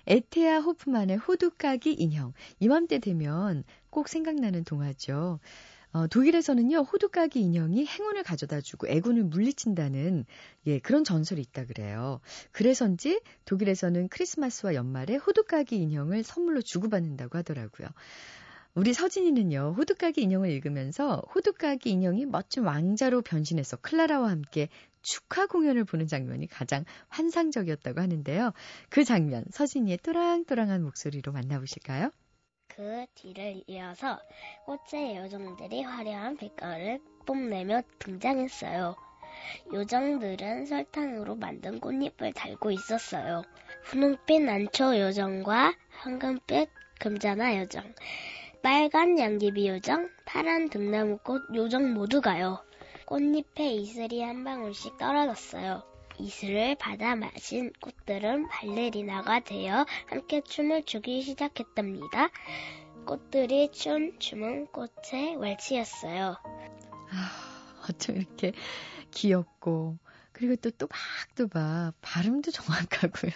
에테아 0.08 0.62
호프만의 0.62 1.18
호두까기 1.18 1.94
인형 1.94 2.34
이맘때 2.60 2.98
되면 2.98 3.64
꼭 3.92 4.08
생각나는 4.08 4.64
동화죠. 4.64 5.40
어, 5.94 6.08
독일에서는요, 6.08 6.80
호두까기 6.80 7.40
인형이 7.40 7.86
행운을 7.86 8.24
가져다 8.24 8.62
주고 8.62 8.88
애군을 8.88 9.26
물리친다는, 9.26 10.26
예, 10.66 10.80
그런 10.80 11.04
전설이 11.04 11.40
있다 11.40 11.66
그래요. 11.66 12.20
그래서인지 12.52 13.22
독일에서는 13.46 14.08
크리스마스와 14.08 14.74
연말에 14.74 15.18
호두까기 15.18 15.78
인형을 15.78 16.24
선물로 16.24 16.64
주고받는다고 16.64 17.38
하더라고요. 17.38 17.88
우리 18.74 18.92
서진이는요, 18.92 19.76
호두까기 19.78 20.24
인형을 20.24 20.50
읽으면서 20.50 21.22
호두까기 21.36 21.92
인형이 21.92 22.26
멋진 22.26 22.64
왕자로 22.64 23.22
변신해서 23.22 23.78
클라라와 23.78 24.32
함께 24.32 24.70
축하 25.04 25.46
공연을 25.46 25.84
보는 25.84 26.08
장면이 26.08 26.48
가장 26.48 26.86
환상적이었다고 27.10 28.02
하는데요. 28.02 28.52
그 28.90 29.04
장면, 29.04 29.46
서진이의 29.52 30.00
또랑또랑한 30.02 30.82
목소리로 30.82 31.34
만나보실까요? 31.34 32.10
그 32.76 33.06
뒤를 33.14 33.62
이어서 33.68 34.20
꽃의 34.66 35.18
요정들이 35.18 35.84
화려한 35.84 36.38
빛깔을 36.38 37.00
뽐내며 37.26 37.82
등장했어요. 38.00 38.96
요정들은 39.72 40.66
설탕으로 40.66 41.36
만든 41.36 41.80
꽃잎을 41.80 42.34
달고 42.34 42.72
있었어요. 42.72 43.44
분홍빛 43.86 44.42
난초 44.42 44.98
요정과 45.00 45.74
황금빛 46.00 46.70
금자나 47.00 47.60
요정, 47.60 47.94
빨간 48.64 49.20
양귀비 49.20 49.68
요정, 49.68 50.10
파란 50.26 50.70
등나무꽃 50.70 51.54
요정 51.54 51.94
모두가요. 51.94 52.64
꽃잎에 53.06 53.72
이슬이 53.72 54.24
한 54.24 54.44
방울씩 54.44 54.98
떨어졌어요. 54.98 55.93
이슬을 56.20 56.76
받아 56.76 57.16
마신 57.16 57.72
꽃들은 57.82 58.48
발레리나가 58.50 59.40
되어 59.40 59.86
함께 60.08 60.42
춤을 60.42 60.84
추기 60.86 61.22
시작했답니다. 61.22 62.30
꽃들이 63.06 63.72
춘 63.72 64.18
춤은 64.20 64.68
꽃의 64.68 65.36
왈츠였어요. 65.38 66.38
아, 67.12 67.84
어쩜 67.90 68.18
이렇게 68.18 68.54
귀엽고 69.12 69.98
그리고 70.32 70.56
또 70.56 70.72
또박또박 70.72 71.94
발음도 72.02 72.52
정확하고요. 72.52 73.32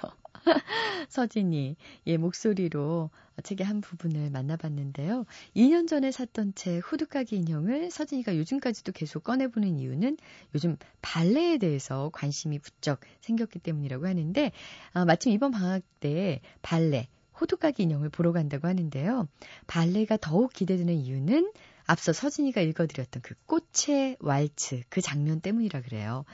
서진이 1.09 1.75
예 2.07 2.17
목소리로 2.17 3.09
책의 3.43 3.65
한 3.65 3.81
부분을 3.81 4.29
만나봤는데요. 4.31 5.25
2년 5.55 5.87
전에 5.87 6.11
샀던 6.11 6.53
책 6.55 6.79
후드까기 6.79 7.35
인형을 7.37 7.91
서진이가 7.91 8.35
요즘까지도 8.37 8.91
계속 8.93 9.23
꺼내보는 9.23 9.77
이유는 9.77 10.17
요즘 10.55 10.77
발레에 11.01 11.57
대해서 11.57 12.09
관심이 12.13 12.59
부쩍 12.59 12.99
생겼기 13.21 13.59
때문이라고 13.59 14.07
하는데 14.07 14.51
아, 14.93 15.05
마침 15.05 15.31
이번 15.31 15.51
방학 15.51 15.83
때 15.99 16.41
발레 16.61 17.07
호두까기 17.39 17.83
인형을 17.83 18.09
보러 18.09 18.31
간다고 18.31 18.67
하는데요. 18.67 19.27
발레가 19.67 20.17
더욱 20.17 20.53
기대되는 20.53 20.93
이유는 20.93 21.51
앞서 21.87 22.11
서진이가 22.11 22.61
읽어드렸던 22.61 23.21
그 23.21 23.33
꽃의 23.45 24.17
왈츠 24.19 24.83
그 24.89 25.01
장면 25.01 25.39
때문이라 25.39 25.81
그래요. 25.81 26.25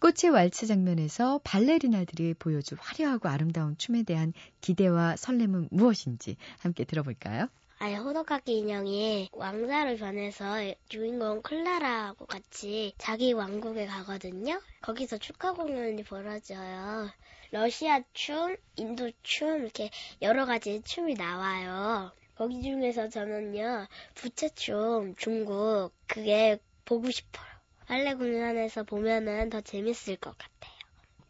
꽃의 0.00 0.32
왈츠 0.32 0.66
장면에서 0.66 1.40
발레리나들이 1.44 2.34
보여줄 2.34 2.78
화려하고 2.80 3.28
아름다운 3.28 3.76
춤에 3.76 4.04
대한 4.04 4.32
기대와 4.62 5.16
설렘은 5.16 5.68
무엇인지 5.70 6.36
함께 6.60 6.84
들어볼까요? 6.84 7.48
아예 7.78 7.96
호덕카기 7.96 8.58
인형이 8.58 9.30
왕자를 9.32 9.96
변해서 9.96 10.56
주인공 10.88 11.42
클라라하고 11.42 12.26
같이 12.26 12.94
자기 12.96 13.32
왕국에 13.32 13.86
가거든요. 13.86 14.62
거기서 14.80 15.18
축하 15.18 15.52
공연이 15.52 16.02
벌어져요. 16.04 17.10
러시아 17.50 18.00
춤, 18.14 18.56
인도 18.76 19.10
춤 19.22 19.62
이렇게 19.62 19.90
여러 20.22 20.46
가지 20.46 20.80
춤이 20.84 21.14
나와요. 21.14 22.12
거기 22.34 22.62
중에서 22.62 23.08
저는요, 23.08 23.86
부채춤 24.14 25.14
중국, 25.16 25.92
그게 26.06 26.58
보고 26.84 27.10
싶어요. 27.10 27.46
빨래 27.86 28.14
공연에서 28.14 28.84
보면은 28.84 29.50
더 29.50 29.60
재밌을 29.60 30.16
것 30.16 30.36
같아요. 30.38 30.72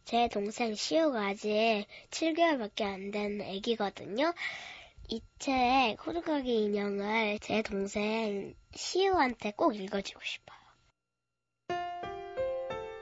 제 0.05 0.27
동생 0.27 0.75
시우가 0.75 1.27
아직 1.27 1.85
7개월밖에 2.09 2.81
안된 2.83 3.41
아기거든요. 3.41 4.33
이 5.09 5.21
책 5.39 5.97
호두까기 6.07 6.63
인형을 6.63 7.39
제 7.39 7.61
동생 7.61 8.55
시우한테 8.73 9.51
꼭 9.51 9.75
읽어주고 9.75 10.21
싶어요. 10.23 10.57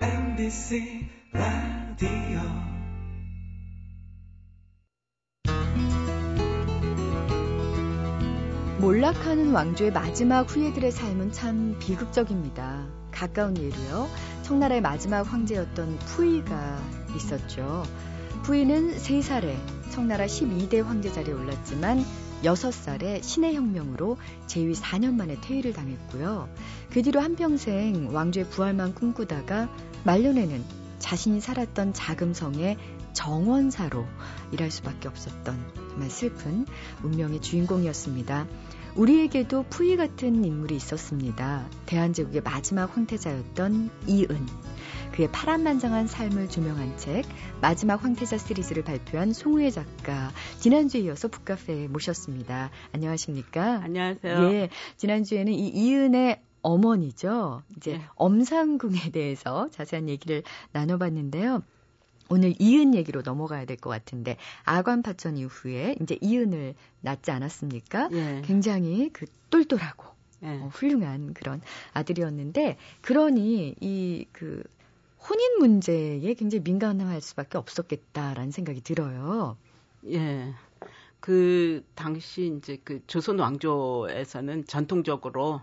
MBC 0.01 1.20
몰락하는 8.81 9.51
왕조의 9.51 9.91
마지막 9.91 10.49
후예들의 10.49 10.91
삶은 10.91 11.31
참 11.31 11.77
비극적입니다. 11.77 12.87
가까운 13.11 13.55
예로요. 13.55 14.09
청나라의 14.41 14.81
마지막 14.81 15.21
황제였던 15.21 15.99
푸이가 15.99 16.81
있었죠. 17.15 17.83
푸이는 18.41 18.97
3살에 18.97 19.55
청나라 19.91 20.25
12대 20.25 20.81
황제 20.81 21.11
자리에 21.11 21.31
올랐지만 21.31 22.03
6살에 22.41 23.21
신의 23.21 23.53
혁명으로 23.53 24.17
재위 24.47 24.73
4년 24.73 25.13
만에 25.13 25.39
퇴위를 25.41 25.73
당했고요. 25.73 26.49
그 26.91 27.03
뒤로 27.03 27.19
한평생 27.19 28.09
왕조의 28.11 28.49
부활만 28.49 28.95
꿈꾸다가 28.95 29.69
말년에는 30.05 30.63
자신이 30.97 31.39
살았던 31.39 31.93
작은 31.93 32.33
성의 32.33 32.77
정원사로 33.13 34.05
일할 34.53 34.71
수밖에 34.71 35.07
없었던 35.07 35.81
정말 35.91 36.09
슬픈 36.09 36.65
운명의 37.03 37.41
주인공이었습니다. 37.41 38.47
우리에게도 38.95 39.65
푸이 39.69 39.95
같은 39.95 40.43
인물이 40.43 40.75
있었습니다. 40.75 41.65
대한제국의 41.85 42.41
마지막 42.41 42.95
황태자였던 42.95 43.89
이은. 44.07 44.27
그의 45.13 45.29
파란만장한 45.31 46.07
삶을 46.07 46.49
조명한 46.49 46.97
책 46.97 47.25
마지막 47.61 48.03
황태자 48.03 48.37
시리즈를 48.37 48.83
발표한 48.83 49.33
송우혜 49.33 49.69
작가 49.69 50.31
지난주에 50.59 51.01
이어서 51.01 51.27
북카페에 51.27 51.87
모셨습니다. 51.87 52.69
안녕하십니까? 52.93 53.81
안녕하세요. 53.83 54.53
예, 54.53 54.69
지난주에는 54.97 55.51
이 55.51 55.67
이은의 55.67 56.41
어머니죠. 56.61 57.63
이제 57.75 57.93
네. 57.93 58.05
엄상궁에 58.15 59.11
대해서 59.11 59.69
자세한 59.71 60.09
얘기를 60.09 60.43
나눠봤는데요. 60.71 61.63
오늘 62.31 62.53
이은 62.59 62.95
얘기로 62.95 63.21
넘어가야 63.23 63.65
될 63.65 63.77
것 63.77 63.89
같은데 63.89 64.37
아관 64.63 65.01
파천 65.01 65.37
이후에 65.37 65.95
이제 66.01 66.17
이은을 66.21 66.75
낳지 67.01 67.31
않았습니까? 67.31 68.09
예. 68.13 68.41
굉장히 68.45 69.09
그 69.11 69.25
똘똘하고 69.49 70.05
예. 70.43 70.47
어, 70.47 70.69
훌륭한 70.73 71.33
그런 71.33 71.61
아들이었는데 71.93 72.77
그러니 73.01 73.75
이 73.81 74.25
그 74.31 74.63
혼인 75.29 75.59
문제에 75.59 76.33
굉장히 76.33 76.63
민감할 76.63 77.21
수밖에 77.21 77.57
없었겠다라는 77.57 78.51
생각이 78.51 78.81
들어요. 78.81 79.55
예. 80.07 80.53
그 81.19 81.85
당시 81.93 82.55
이제 82.57 82.79
그 82.83 83.01
조선 83.05 83.37
왕조에서는 83.39 84.65
전통적으로 84.65 85.61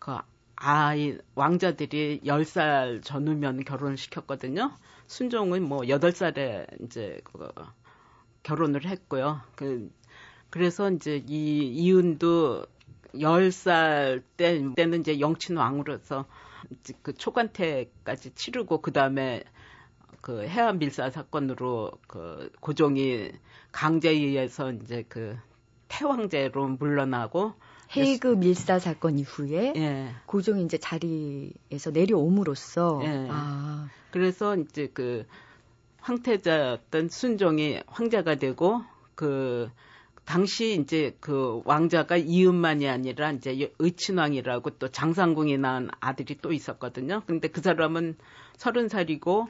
그 0.00 0.16
아이 0.60 1.16
왕자들이 1.36 2.22
10살 2.24 3.02
전후면 3.04 3.64
결혼을 3.64 3.96
시켰거든요. 3.96 4.74
순종은 5.06 5.62
뭐 5.68 5.78
8살에 5.82 6.82
이제 6.82 7.20
그 7.22 7.48
결혼을 8.42 8.84
했고요. 8.84 9.40
그 9.54 9.90
그래서 10.50 10.90
이제 10.90 11.22
이 11.28 11.60
이은도 11.68 12.66
10살 13.14 14.22
때 14.36 14.64
때는 14.74 15.00
이제 15.00 15.20
영친 15.20 15.56
왕으로서 15.56 16.26
그 17.02 17.14
초관태까지 17.14 18.34
치르고 18.34 18.80
그다음에 18.80 19.44
그 20.20 20.42
해안 20.42 20.80
밀사 20.80 21.10
사건으로 21.10 21.92
그 22.08 22.50
고종이 22.60 23.30
강제에 23.70 24.12
의해서 24.12 24.72
이제 24.72 25.04
그 25.08 25.38
태왕제로 25.86 26.66
물러나고 26.66 27.54
헤이그 27.96 28.28
밀사 28.28 28.78
사건 28.78 29.18
이후에 29.18 29.72
예. 29.76 30.14
고종이 30.26 30.64
이제 30.64 30.78
자리에서 30.78 31.90
내려옴으로써 31.92 33.00
예. 33.04 33.26
아. 33.30 33.88
그래서 34.10 34.56
이제 34.56 34.90
그 34.92 35.26
황태자였던 36.00 37.08
순종이 37.08 37.80
황자가 37.86 38.36
되고 38.36 38.82
그 39.14 39.70
당시 40.24 40.78
이제 40.80 41.16
그 41.20 41.62
왕자가 41.64 42.18
이은만이 42.18 42.86
아니라 42.86 43.32
이제 43.32 43.72
의친왕이라고 43.78 44.70
또 44.78 44.88
장상궁이 44.88 45.56
낳은 45.56 45.88
아들이 46.00 46.36
또 46.42 46.52
있었거든요. 46.52 47.22
근데 47.26 47.48
그 47.48 47.62
사람은 47.62 48.16
서른 48.56 48.88
살이고 48.88 49.48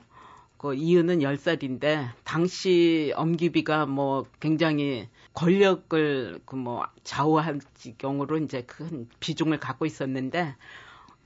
그 0.57 0.74
이은은 0.74 1.22
열 1.22 1.37
살인데 1.37 2.11
당시 2.24 3.12
엄기비가 3.16 3.87
뭐 3.87 4.27
굉장히 4.40 5.09
권력을 5.38 6.40
그 6.44 6.57
뭐 6.57 6.85
좌우할 7.05 7.61
지경으로 7.74 8.38
이제 8.38 8.62
큰 8.62 9.09
비중을 9.20 9.61
갖고 9.61 9.87
있었는데 9.87 10.57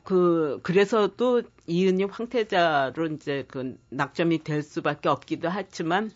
그 0.05 0.61
그래서 0.63 1.09
또 1.17 1.43
이은이 1.67 2.05
황태자로 2.05 3.07
이제 3.07 3.47
그 3.49 3.79
낙점이 3.89 4.45
될 4.45 4.63
수밖에 4.63 5.09
없기도 5.09 5.51
했지만 5.51 6.11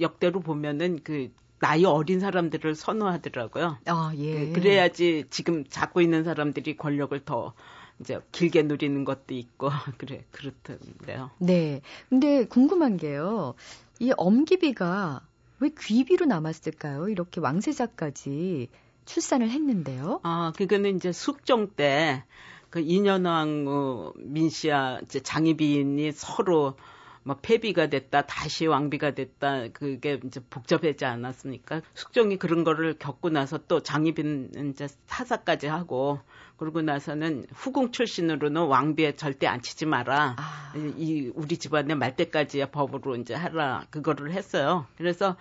역대로 0.00 0.40
보면은 0.40 1.00
그 1.02 1.32
나이 1.60 1.84
어린 1.84 2.20
사람들을 2.20 2.74
선호하더라고요. 2.74 3.78
아, 3.86 4.12
예. 4.16 4.46
그, 4.46 4.60
그래야지 4.60 5.24
지금 5.30 5.64
잡고 5.64 6.00
있는 6.00 6.24
사람들이 6.24 6.76
권력을 6.76 7.18
더 7.24 7.54
이제 8.00 8.20
길게 8.32 8.64
누리는 8.64 9.04
것도 9.04 9.32
있고 9.34 9.70
그래 9.96 10.24
그렇던데요. 10.32 11.30
네. 11.38 11.80
근데 12.10 12.44
궁금한 12.44 12.96
게요. 12.96 13.54
이 14.00 14.12
엄기비가 14.16 15.22
왜 15.62 15.70
귀비로 15.78 16.26
남았을까요? 16.26 17.08
이렇게 17.08 17.40
왕세자까지 17.40 18.68
출산을 19.04 19.50
했는데요. 19.50 20.20
아, 20.22 20.52
그거는 20.56 20.96
이제 20.96 21.12
숙종 21.12 21.68
때 21.68 22.24
그 22.72 22.80
인현왕후 22.80 24.14
민씨와 24.16 25.00
이제 25.02 25.20
장희빈이 25.20 26.10
서로 26.12 26.74
뭐 27.22 27.36
폐비가 27.42 27.88
됐다 27.88 28.22
다시 28.22 28.66
왕비가 28.66 29.10
됐다 29.10 29.68
그게 29.74 30.18
이제 30.24 30.40
복잡하지 30.48 31.04
않았습니까? 31.04 31.82
숙종이 31.92 32.38
그런 32.38 32.64
거를 32.64 32.98
겪고 32.98 33.28
나서 33.28 33.58
또 33.68 33.82
장희빈은 33.82 34.70
이제 34.70 34.88
사사까지 35.06 35.66
하고 35.66 36.18
그러고 36.62 36.80
나서는 36.80 37.46
후궁 37.52 37.90
출신으로는 37.90 38.66
왕비에 38.66 39.16
절대 39.16 39.48
앉히지 39.48 39.84
마라. 39.84 40.36
아. 40.38 40.72
이 40.96 41.32
우리 41.34 41.56
집안의 41.56 41.96
말때까지야 41.96 42.66
법으로 42.66 43.16
이제 43.16 43.34
하라 43.34 43.86
그거를 43.90 44.30
했어요. 44.30 44.86
그래서 44.96 45.34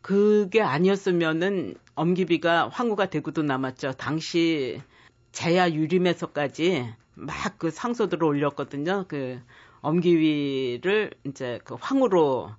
그게 0.00 0.62
아니었으면은 0.62 1.74
엄기비가 1.94 2.70
황후가 2.70 3.10
되고도 3.10 3.42
남았죠. 3.42 3.92
당시 3.98 4.80
제야 5.32 5.70
유림에서까지 5.70 6.94
막 7.16 7.58
그 7.58 7.70
상소들을 7.70 8.24
올렸거든요. 8.24 9.04
그 9.06 9.42
엄기위를 9.82 11.10
이제 11.24 11.60
그 11.64 11.76
황후로 11.78 12.50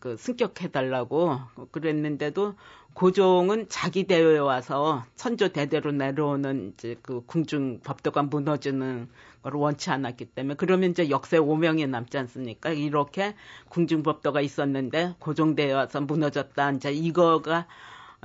그 0.00 0.16
승격해달라고 0.16 1.38
그랬는데도 1.70 2.54
고종은 2.94 3.68
자기 3.68 4.04
대회에 4.04 4.38
와서 4.38 5.04
선조 5.16 5.48
대대로 5.48 5.92
내려오는 5.92 6.72
이제 6.72 6.96
그 7.02 7.22
궁중 7.26 7.80
법도가 7.80 8.22
무너지는 8.24 9.08
걸 9.42 9.54
원치 9.54 9.90
않았기 9.90 10.26
때문에 10.26 10.54
그러면 10.56 10.90
이제 10.90 11.10
역세 11.10 11.36
오명이 11.36 11.86
남지 11.86 12.16
않습니까? 12.18 12.70
이렇게 12.70 13.34
궁중 13.68 14.02
법도가 14.02 14.40
있었는데 14.40 15.16
고종 15.18 15.54
대회에 15.54 15.72
와서 15.72 16.00
무너졌다. 16.00 16.70
이제 16.72 16.92
이거가 16.92 17.66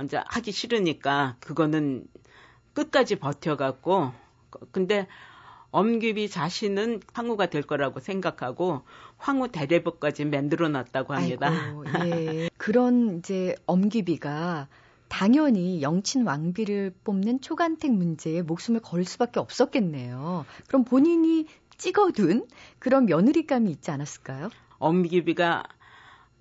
이제 0.02 0.20
하기 0.26 0.52
싫으니까 0.52 1.36
그거는 1.40 2.06
끝까지 2.72 3.16
버텨갖고 3.16 4.12
근데 4.70 5.06
엄규비 5.72 6.28
자신은 6.28 7.00
황후가 7.14 7.46
될 7.46 7.62
거라고 7.62 7.98
생각하고 7.98 8.82
황후 9.16 9.48
대례복까지 9.48 10.26
만들어 10.26 10.68
놨다고 10.68 11.14
합니다. 11.14 11.48
아이고, 11.48 11.84
예. 12.06 12.50
그런 12.58 13.18
이제 13.18 13.56
엄규비가 13.66 14.68
당연히 15.08 15.82
영친 15.82 16.26
왕비를 16.26 16.94
뽑는 17.04 17.40
초간택 17.40 17.92
문제에 17.92 18.42
목숨을 18.42 18.80
걸 18.80 19.04
수밖에 19.04 19.40
없었겠네요. 19.40 20.44
그럼 20.68 20.84
본인이 20.84 21.46
찍어둔 21.78 22.46
그런 22.78 23.06
며느리감이 23.06 23.70
있지 23.70 23.90
않았을까요? 23.90 24.50
엄규비가 24.78 25.64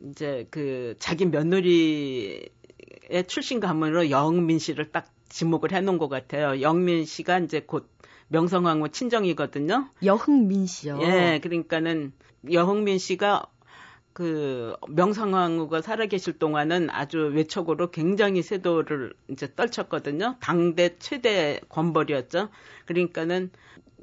이제 0.09 0.47
그 0.51 0.95
자기 0.99 1.25
며느리의 1.25 2.49
출신 3.27 3.59
가문으로 3.59 4.09
영민 4.09 4.59
씨를 4.59 4.91
딱 4.91 5.07
지목을 5.29 5.71
해놓은 5.71 5.97
것 5.97 6.09
같아요. 6.09 6.61
영민 6.61 7.05
씨가 7.05 7.39
이제 7.39 7.61
곧 7.61 7.89
명성황후 8.31 8.89
친정이거든요. 8.89 9.89
여흥민 10.03 10.65
씨요. 10.65 10.99
예, 11.01 11.39
그러니까는 11.43 12.13
여흥민 12.51 12.97
씨가 12.97 13.45
그 14.13 14.75
명성황후가 14.87 15.81
살아계실 15.81 16.39
동안은 16.39 16.89
아주 16.89 17.31
외척으로 17.33 17.91
굉장히 17.91 18.41
세도를 18.41 19.13
이제 19.29 19.53
떨쳤거든요. 19.55 20.35
당대 20.39 20.97
최대 20.97 21.59
권벌이었죠. 21.69 22.49
그러니까는 22.85 23.51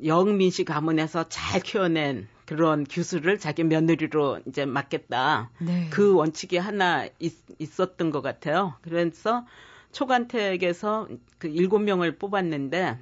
영민 0.04 0.50
씨 0.50 0.64
가문에서 0.64 1.28
잘 1.28 1.60
키워낸 1.60 2.28
그런 2.46 2.84
규수를 2.84 3.38
자기 3.38 3.64
며느리로 3.64 4.40
이제 4.46 4.64
맡겠다. 4.64 5.50
네. 5.58 5.88
그 5.90 6.14
원칙이 6.14 6.56
하나 6.56 7.06
있, 7.18 7.34
있었던 7.58 8.10
것 8.10 8.22
같아요. 8.22 8.74
그래서 8.82 9.44
초간택에서 9.92 11.08
그 11.38 11.48
일곱 11.48 11.80
명을 11.80 12.16
뽑았는데 12.16 12.98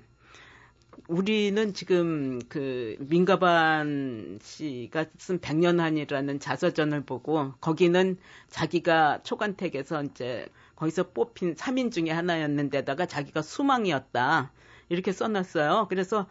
우리는 1.08 1.72
지금 1.74 2.40
그 2.48 2.96
민가반 3.00 4.38
씨가 4.42 5.06
쓴 5.18 5.38
백년한이라는 5.38 6.40
자서전을 6.40 7.02
보고 7.02 7.52
거기는 7.60 8.16
자기가 8.48 9.20
초간택에서 9.22 10.02
이제 10.04 10.46
거기서 10.76 11.10
뽑힌 11.10 11.54
3인 11.54 11.92
중에 11.92 12.10
하나였는데다가 12.10 13.06
자기가 13.06 13.42
수망이었다. 13.42 14.50
이렇게 14.88 15.12
써놨어요. 15.12 15.86
그래서 15.88 16.26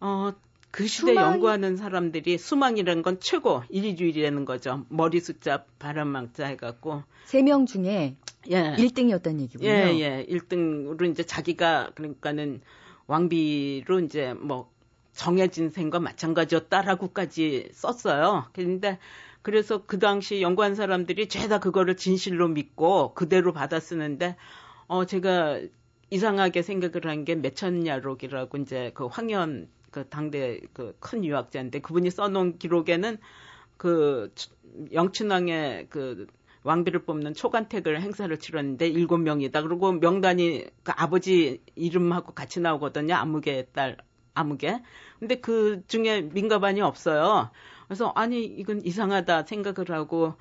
어, 0.00 0.32
그 0.70 0.86
시대 0.86 1.12
수망... 1.12 1.32
연구하는 1.32 1.76
사람들이 1.76 2.38
수망이라는 2.38 3.02
건 3.02 3.18
최고 3.20 3.62
일위주일이라는 3.70 4.44
거죠. 4.44 4.84
머리 4.88 5.20
숫자 5.20 5.64
바람망자 5.78 6.46
해갖고 6.46 7.02
세 7.24 7.42
명 7.42 7.66
중에 7.66 8.16
예. 8.50 8.76
1등이었다는 8.76 9.40
얘기군요. 9.40 9.68
예, 9.68 9.98
예. 9.98 10.26
1등으로 10.28 11.10
이제 11.10 11.24
자기가 11.24 11.90
그러니까는 11.94 12.60
왕비로 13.06 14.00
이제 14.00 14.34
뭐 14.34 14.70
정해진 15.12 15.70
생과 15.70 16.00
마찬가지였다라고까지 16.00 17.70
썼어요. 17.72 18.48
그런데 18.52 18.98
그래서 19.42 19.84
그 19.86 19.98
당시 19.98 20.42
연구한 20.42 20.74
사람들이 20.74 21.28
죄다 21.28 21.60
그거를 21.60 21.96
진실로 21.96 22.48
믿고 22.48 23.14
그대로 23.14 23.52
받아 23.52 23.80
쓰는데 23.80 24.36
어 24.88 25.04
제가 25.06 25.60
이상하게 26.10 26.62
생각을 26.62 27.06
한 27.08 27.24
게 27.24 27.34
매천야록이라고 27.36 28.58
이제 28.58 28.90
그 28.94 29.06
황현 29.06 29.68
그 29.90 30.08
당대 30.08 30.60
그 30.72 30.94
큰 31.00 31.24
유학자인데 31.24 31.80
그분이 31.80 32.10
써놓은 32.10 32.58
기록에는 32.58 33.18
그 33.76 34.32
영춘왕의 34.92 35.86
그 35.90 36.26
왕비를 36.66 37.04
뽑는 37.04 37.34
초간택을 37.34 38.00
행사를 38.02 38.36
치렀는데 38.36 38.88
일곱 38.88 39.18
명이다. 39.18 39.62
그리고 39.62 39.92
명단이 39.92 40.64
그 40.82 40.92
아버지 40.96 41.62
이름하고 41.76 42.34
같이 42.34 42.60
나오거든요. 42.60 43.14
아무개 43.14 43.68
딸 43.72 43.96
아무개. 44.34 44.82
근데 45.20 45.36
그 45.36 45.82
중에 45.86 46.22
민가반이 46.22 46.80
없어요. 46.80 47.50
그래서 47.86 48.12
아니 48.16 48.44
이건 48.44 48.84
이상하다 48.84 49.44
생각을 49.44 49.92
하고 49.92 50.34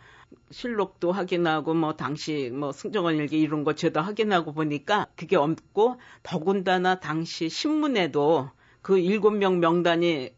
실록도 0.49 1.11
확인하고 1.11 1.75
뭐 1.75 1.95
당시 1.95 2.49
뭐 2.51 2.71
승정원 2.71 3.17
일기 3.17 3.39
이런 3.39 3.63
거 3.63 3.73
죄다 3.73 4.01
확인하고 4.01 4.51
보니까 4.53 5.07
그게 5.15 5.35
없고 5.35 5.99
더군다나 6.23 6.99
당시 6.99 7.49
신문에도 7.49 8.49
그 8.81 8.97
일곱 8.97 9.31
명 9.31 9.59
명단이 9.59 10.31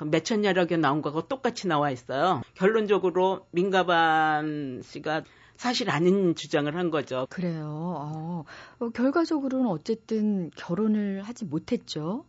그 0.00 0.04
매천야력에 0.06 0.78
나온 0.78 1.02
거하고 1.02 1.28
똑같이 1.28 1.68
나와 1.68 1.90
있어요. 1.90 2.40
결론적으로 2.54 3.46
민가반 3.50 4.80
씨가 4.82 5.24
사실 5.58 5.90
아닌 5.90 6.34
주장을 6.34 6.74
한 6.74 6.90
거죠. 6.90 7.26
그래요. 7.28 7.66
어, 7.66 8.44
어, 8.78 8.88
결과적으로는 8.88 9.66
어쨌든 9.66 10.48
결혼을 10.56 11.20
하지 11.20 11.44
못했죠. 11.44 12.24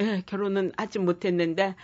예, 0.00 0.04
네, 0.04 0.22
결혼은 0.26 0.72
하지 0.76 0.98
못했는데 0.98 1.76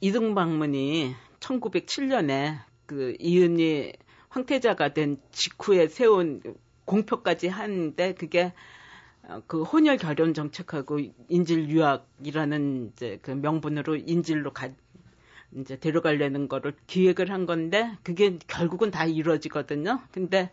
이등방문이 0.00 1.14
1907년에 1.38 2.58
그 2.86 3.16
이은이 3.20 3.92
황태자가 4.30 4.94
된 4.94 5.20
직후에 5.30 5.86
세운 5.86 6.42
공표까지 6.86 7.46
하는데 7.46 8.14
그게 8.14 8.46
어, 8.46 8.52
그 9.46 9.62
혼혈 9.62 9.96
결혼 9.96 10.34
정책하고 10.34 11.00
인질 11.28 11.68
유학이라는 11.68 12.92
이제 12.92 13.18
그 13.22 13.30
명분으로 13.30 13.96
인질로 13.96 14.52
가 14.52 14.68
이제 15.56 15.78
데려가려는 15.78 16.48
거를 16.48 16.74
기획을 16.86 17.30
한 17.30 17.46
건데 17.46 17.90
그게 18.02 18.38
결국은 18.46 18.90
다 18.90 19.04
이루어지거든요. 19.04 20.00
근데 20.10 20.50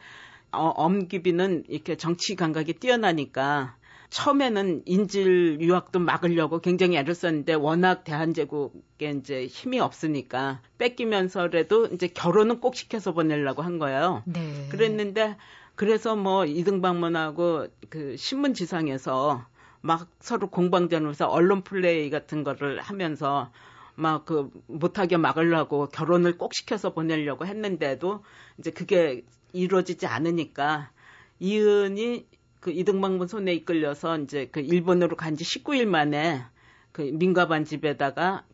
어, 0.52 0.68
엄기비는 0.70 1.66
이렇게 1.68 1.96
정치 1.96 2.36
감각이 2.36 2.74
뛰어나니까 2.74 3.78
처음에는 4.10 4.84
인질 4.86 5.62
유학도 5.62 6.00
막으려고 6.00 6.60
굉장히 6.60 6.98
애를 6.98 7.16
썼는데 7.16 7.54
워낙 7.54 8.04
대한제국에 8.04 9.10
이제 9.12 9.48
힘이 9.48 9.80
없으니까 9.80 10.62
뺏기면서라도 10.78 11.88
이제 11.88 12.08
결혼은 12.08 12.60
꼭 12.60 12.76
시켜서 12.76 13.14
보내려고 13.14 13.62
한 13.62 13.80
거예요. 13.80 14.24
네. 14.26 14.68
그랬는데 14.70 15.38
그래서 15.76 16.16
뭐 16.16 16.46
이등방문하고 16.46 17.68
그 17.90 18.16
신문지상에서 18.18 19.46
막 19.82 20.08
서로 20.20 20.50
공방전으면서 20.50 21.28
언론 21.28 21.64
플레이 21.64 22.10
같은 22.10 22.44
거를 22.44 22.80
하면서 22.82 23.52
막 23.96 24.26
그 24.26 24.50
못하게 24.68 25.18
막으려고 25.18 25.88
결혼을 25.90 26.38
꼭 26.38 26.54
시켜서 26.54 26.94
보내려고 26.94 27.46
했는데도 27.46 28.24
이제 28.58 28.72
그게 28.72 29.24
이루어지지 29.54 30.08
않으니까 30.08 30.92
이은이 31.40 32.26
그 32.60 32.72
이등방문 32.72 33.28
손에 33.28 33.54
이끌려서 33.54 34.18
이제 34.20 34.48
그 34.52 34.60
일본으로 34.60 35.16
간 35.16 35.36
지 35.36 35.44
19일 35.44 35.86
만에 35.86 36.44
그 36.92 37.02
민가반 37.02 37.66
집에다가 37.66 38.46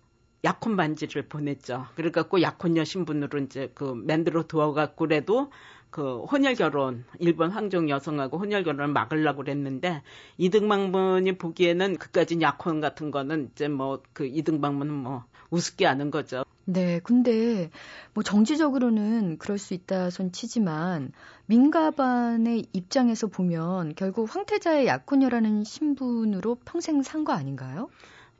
약혼 0.43 0.77
반지를 0.77 1.27
보냈죠. 1.27 1.87
그래갖고 1.95 2.41
약혼녀 2.41 2.83
신분으로 2.83 3.39
이제 3.39 3.71
그 3.73 3.83
만들어 3.83 4.47
두어갖고래도 4.47 5.51
그 5.89 6.21
혼혈 6.25 6.55
결혼 6.55 7.05
일본 7.19 7.51
황족 7.51 7.89
여성하고 7.89 8.37
혼혈 8.39 8.63
결혼을 8.63 8.87
막으려고 8.89 9.43
그랬는데 9.43 10.01
이등방문이 10.37 11.37
보기에는 11.37 11.97
그까진 11.97 12.41
약혼 12.41 12.81
같은 12.81 13.11
거는 13.11 13.49
이제 13.53 13.67
뭐 13.67 14.01
그 14.13 14.25
이등방문은 14.25 14.93
뭐 14.93 15.23
우습게 15.49 15.85
아는 15.87 16.11
거죠. 16.11 16.43
네, 16.65 16.99
근데 17.03 17.69
뭐 18.13 18.23
정치적으로는 18.23 19.37
그럴 19.37 19.57
수 19.57 19.73
있다 19.73 20.09
손 20.09 20.31
치지만 20.33 21.13
민가반의 21.45 22.65
입장에서 22.73 23.27
보면 23.27 23.95
결국 23.95 24.33
황태자의 24.35 24.85
약혼녀라는 24.87 25.63
신분으로 25.63 26.55
평생 26.65 27.01
산 27.03 27.23
거 27.23 27.31
아닌가요? 27.33 27.89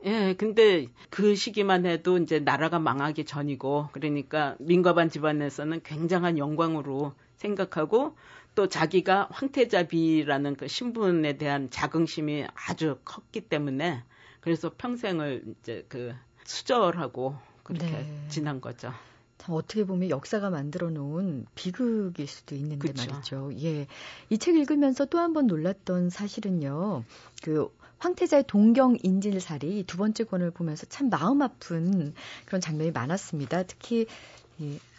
예, 0.04 0.34
근데 0.38 0.88
그 1.10 1.34
시기만 1.34 1.84
해도 1.86 2.18
이제 2.18 2.38
나라가 2.38 2.78
망하기 2.78 3.24
전이고 3.24 3.88
그러니까 3.92 4.54
민가반 4.60 5.08
집안에서는 5.10 5.80
굉장한 5.82 6.38
영광으로 6.38 7.14
생각하고 7.38 8.16
또 8.54 8.68
자기가 8.68 9.28
황태자비라는 9.30 10.56
그 10.56 10.68
신분에 10.68 11.38
대한 11.38 11.70
자긍심이 11.70 12.46
아주 12.54 12.98
컸기 13.04 13.40
때문에 13.42 14.02
그래서 14.40 14.70
평생을 14.76 15.42
이제 15.60 15.84
그 15.88 16.14
수절하고 16.44 17.36
그렇게 17.62 17.86
네. 17.86 18.24
지난 18.28 18.60
거죠. 18.60 18.92
참 19.38 19.54
어떻게 19.54 19.84
보면 19.84 20.10
역사가 20.10 20.50
만들어 20.50 20.90
놓은 20.90 21.46
비극일 21.54 22.26
수도 22.26 22.54
있는데 22.56 22.88
그쵸. 22.88 23.10
말이죠. 23.10 23.50
예. 23.62 23.86
이 24.30 24.38
책 24.38 24.56
읽으면서 24.56 25.04
또 25.06 25.18
한 25.18 25.32
번 25.32 25.46
놀랐던 25.46 26.10
사실은요. 26.10 27.04
그 27.42 27.68
황태자의 27.98 28.44
동경 28.48 28.96
인질살이 29.02 29.84
두 29.86 29.96
번째 29.96 30.24
권을 30.24 30.50
보면서 30.50 30.86
참 30.86 31.08
마음 31.10 31.42
아픈 31.42 32.14
그런 32.46 32.60
장면이 32.60 32.90
많았습니다. 32.92 33.64
특히 33.64 34.06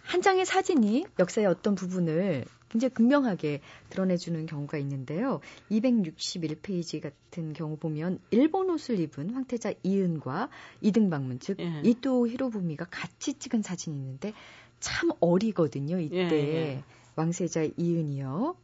한 0.04 0.22
장의 0.22 0.46
사진이 0.46 1.06
역사의 1.20 1.48
어떤 1.48 1.76
부분을 1.76 2.46
굉장히 2.70 2.94
극명하게 2.94 3.62
드러내주는 3.90 4.46
경우가 4.46 4.78
있는데요. 4.78 5.42
261페이지 5.72 7.02
같은 7.02 7.54
경우 7.54 7.78
보면 7.78 8.20
일본 8.32 8.70
옷을 8.70 9.00
입은 9.00 9.32
황태자 9.32 9.74
이은과 9.84 10.50
이등방문 10.82 11.40
즉 11.40 11.60
예. 11.60 11.82
이토 11.84 12.28
히로부미가 12.28 12.86
같이 12.92 13.34
찍은 13.34 13.64
사진이 13.64 13.96
있는데 13.96 14.34
참 14.80 15.10
어리거든요. 15.20 16.00
이때 16.00 16.18
예, 16.18 16.56
예. 16.56 16.84
왕세자 17.16 17.68
이은이요. 17.76 18.56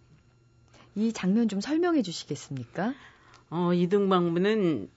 이 0.96 1.12
장면 1.12 1.50
좀 1.50 1.60
설명해 1.60 2.04
주시겠습니까? 2.04 2.94
어, 3.50 3.74
이등방문은 3.74 4.90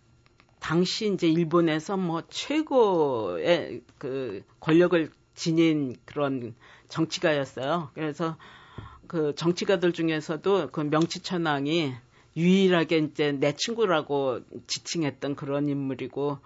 당시 0.61 1.13
이제 1.13 1.29
일본에서 1.29 1.97
뭐 1.97 2.23
최고의 2.29 3.83
그 3.97 4.43
권력을 4.61 5.11
지닌 5.39 5.97
그런 6.05 6.55
정치가였어요. 6.89 7.91
그래서 7.95 8.37
그 9.07 9.35
정치가들 9.35 9.93
중에서도 9.93 10.71
그 10.71 10.81
명치천왕이 10.81 11.95
유일하게 12.37 12.99
이제 12.99 13.33
내 13.33 13.55
친구라고 13.55 14.41
지칭했던 14.67 15.35
그런 15.35 15.69
인물이고 15.69 16.39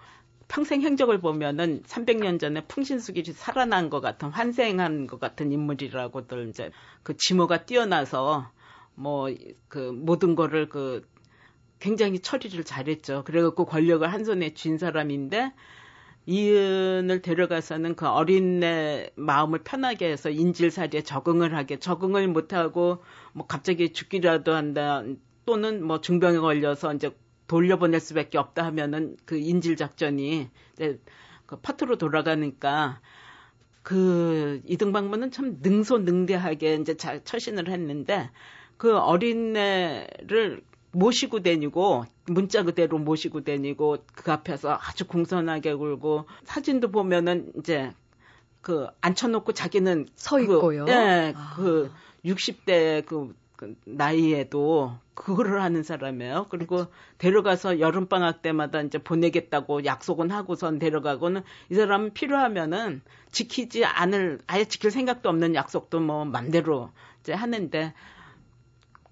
평생 0.47 0.81
행적을 0.81 1.19
보면은 1.19 1.83
300년 1.83 2.39
전에 2.39 2.61
풍신수길이 2.65 3.33
살아난 3.33 3.89
것 3.89 4.01
같은 4.01 4.29
환생한 4.29 5.07
것 5.07 5.19
같은 5.19 5.51
인물이라고들 5.51 6.49
이제 6.49 6.71
그 7.03 7.17
지모가 7.17 7.65
뛰어나서 7.65 8.51
뭐 8.95 9.27
그 9.67 9.79
모든 9.79 10.35
거를 10.35 10.69
그 10.69 11.07
굉장히 11.79 12.19
처리를 12.19 12.63
잘했죠. 12.63 13.23
그래갖고 13.25 13.65
권력을 13.65 14.07
한 14.11 14.23
손에 14.23 14.53
쥔 14.53 14.77
사람인데 14.77 15.51
이은을 16.25 17.21
데려가서는 17.21 17.95
그 17.95 18.07
어린애 18.07 19.09
마음을 19.15 19.59
편하게 19.63 20.11
해서 20.11 20.29
인질살이에 20.29 21.01
적응을 21.01 21.55
하게 21.55 21.79
적응을 21.79 22.27
못하고 22.29 23.03
뭐 23.33 23.45
갑자기 23.45 23.91
죽기라도 23.91 24.53
한다 24.53 25.03
또는 25.45 25.85
뭐 25.85 25.99
중병에 25.99 26.37
걸려서 26.37 26.93
이제 26.93 27.11
돌려보낼 27.47 27.99
수밖에 27.99 28.37
없다 28.37 28.63
하면은 28.65 29.17
그 29.25 29.37
인질 29.37 29.75
작전이 29.75 30.49
이제 30.73 30.99
그 31.45 31.57
파트로 31.57 31.97
돌아가니까 31.97 33.01
그 33.81 34.61
이등방문은 34.65 35.31
참 35.31 35.57
능소능대하게 35.61 36.75
이제 36.75 36.95
잘 36.95 37.23
처신을 37.23 37.67
했는데 37.67 38.29
그 38.77 38.97
어린애를 38.97 40.61
모시고 40.93 41.41
다니고 41.41 42.05
문자 42.27 42.63
그대로 42.63 42.97
모시고 42.99 43.43
다니고 43.43 43.97
그 44.15 44.31
앞에서 44.31 44.79
아주 44.79 45.05
공손하게 45.05 45.73
굴고 45.73 46.25
사진도 46.45 46.89
보면은 46.91 47.51
이제 47.57 47.91
그 48.61 48.87
앉혀놓고 49.01 49.51
자기는 49.51 50.07
서 50.15 50.37
그, 50.37 50.43
있고요. 50.43 50.85
예, 50.87 51.33
아. 51.35 51.53
그 51.55 51.91
60대 52.23 53.05
그, 53.05 53.35
그 53.57 53.75
나이에도 53.83 54.97
그거를 55.15 55.61
하는 55.61 55.83
사람이에요. 55.83 56.47
그리고 56.49 56.87
데려가서 57.17 57.79
여름 57.79 58.07
방학 58.07 58.41
때마다 58.41 58.81
이제 58.81 58.97
보내겠다고 58.97 59.85
약속은 59.85 60.31
하고선 60.31 60.79
데려가고는 60.79 61.41
이 61.69 61.75
사람은 61.75 62.13
필요하면은 62.13 63.01
지키지 63.31 63.83
않을 63.83 64.39
아예 64.47 64.65
지킬 64.65 64.91
생각도 64.91 65.29
없는 65.29 65.55
약속도 65.55 65.99
뭐 65.99 66.23
맘대로 66.23 66.89
이제 67.21 67.33
하는데 67.33 67.93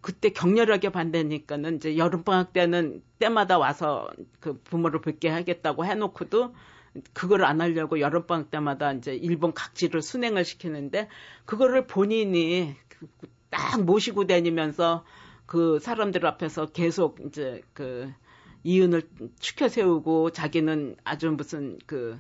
그때 0.02 0.30
격렬하게 0.30 0.90
반대니까는 0.90 1.78
이제 1.78 1.98
여름 1.98 2.24
방학 2.24 2.54
때는 2.54 3.04
때마다 3.20 3.58
와서 3.58 4.10
그 4.40 4.60
부모를 4.64 5.02
뵙게 5.02 5.30
하겠다고 5.30 5.86
해놓고도 5.86 6.54
그걸 7.14 7.46
안 7.46 7.62
하려고 7.62 8.00
여름 8.00 8.26
방학 8.26 8.50
때마다 8.50 8.92
이제 8.94 9.16
일본 9.16 9.54
각지를 9.54 10.02
순행을 10.02 10.44
시키는데 10.44 11.08
그거를 11.46 11.88
본인이 11.88 12.76
그딱 12.90 13.84
모시고 13.84 14.28
다니면서 14.28 15.06
그 15.46 15.80
사람들 15.80 16.26
앞에서 16.26 16.68
계속 16.68 17.20
이제 17.26 17.62
그 17.74 18.12
이윤을 18.64 19.04
추켜 19.40 19.68
세우고 19.70 20.32
자기는 20.32 20.96
아주 21.04 21.32
무슨 21.32 21.78
그 21.86 22.20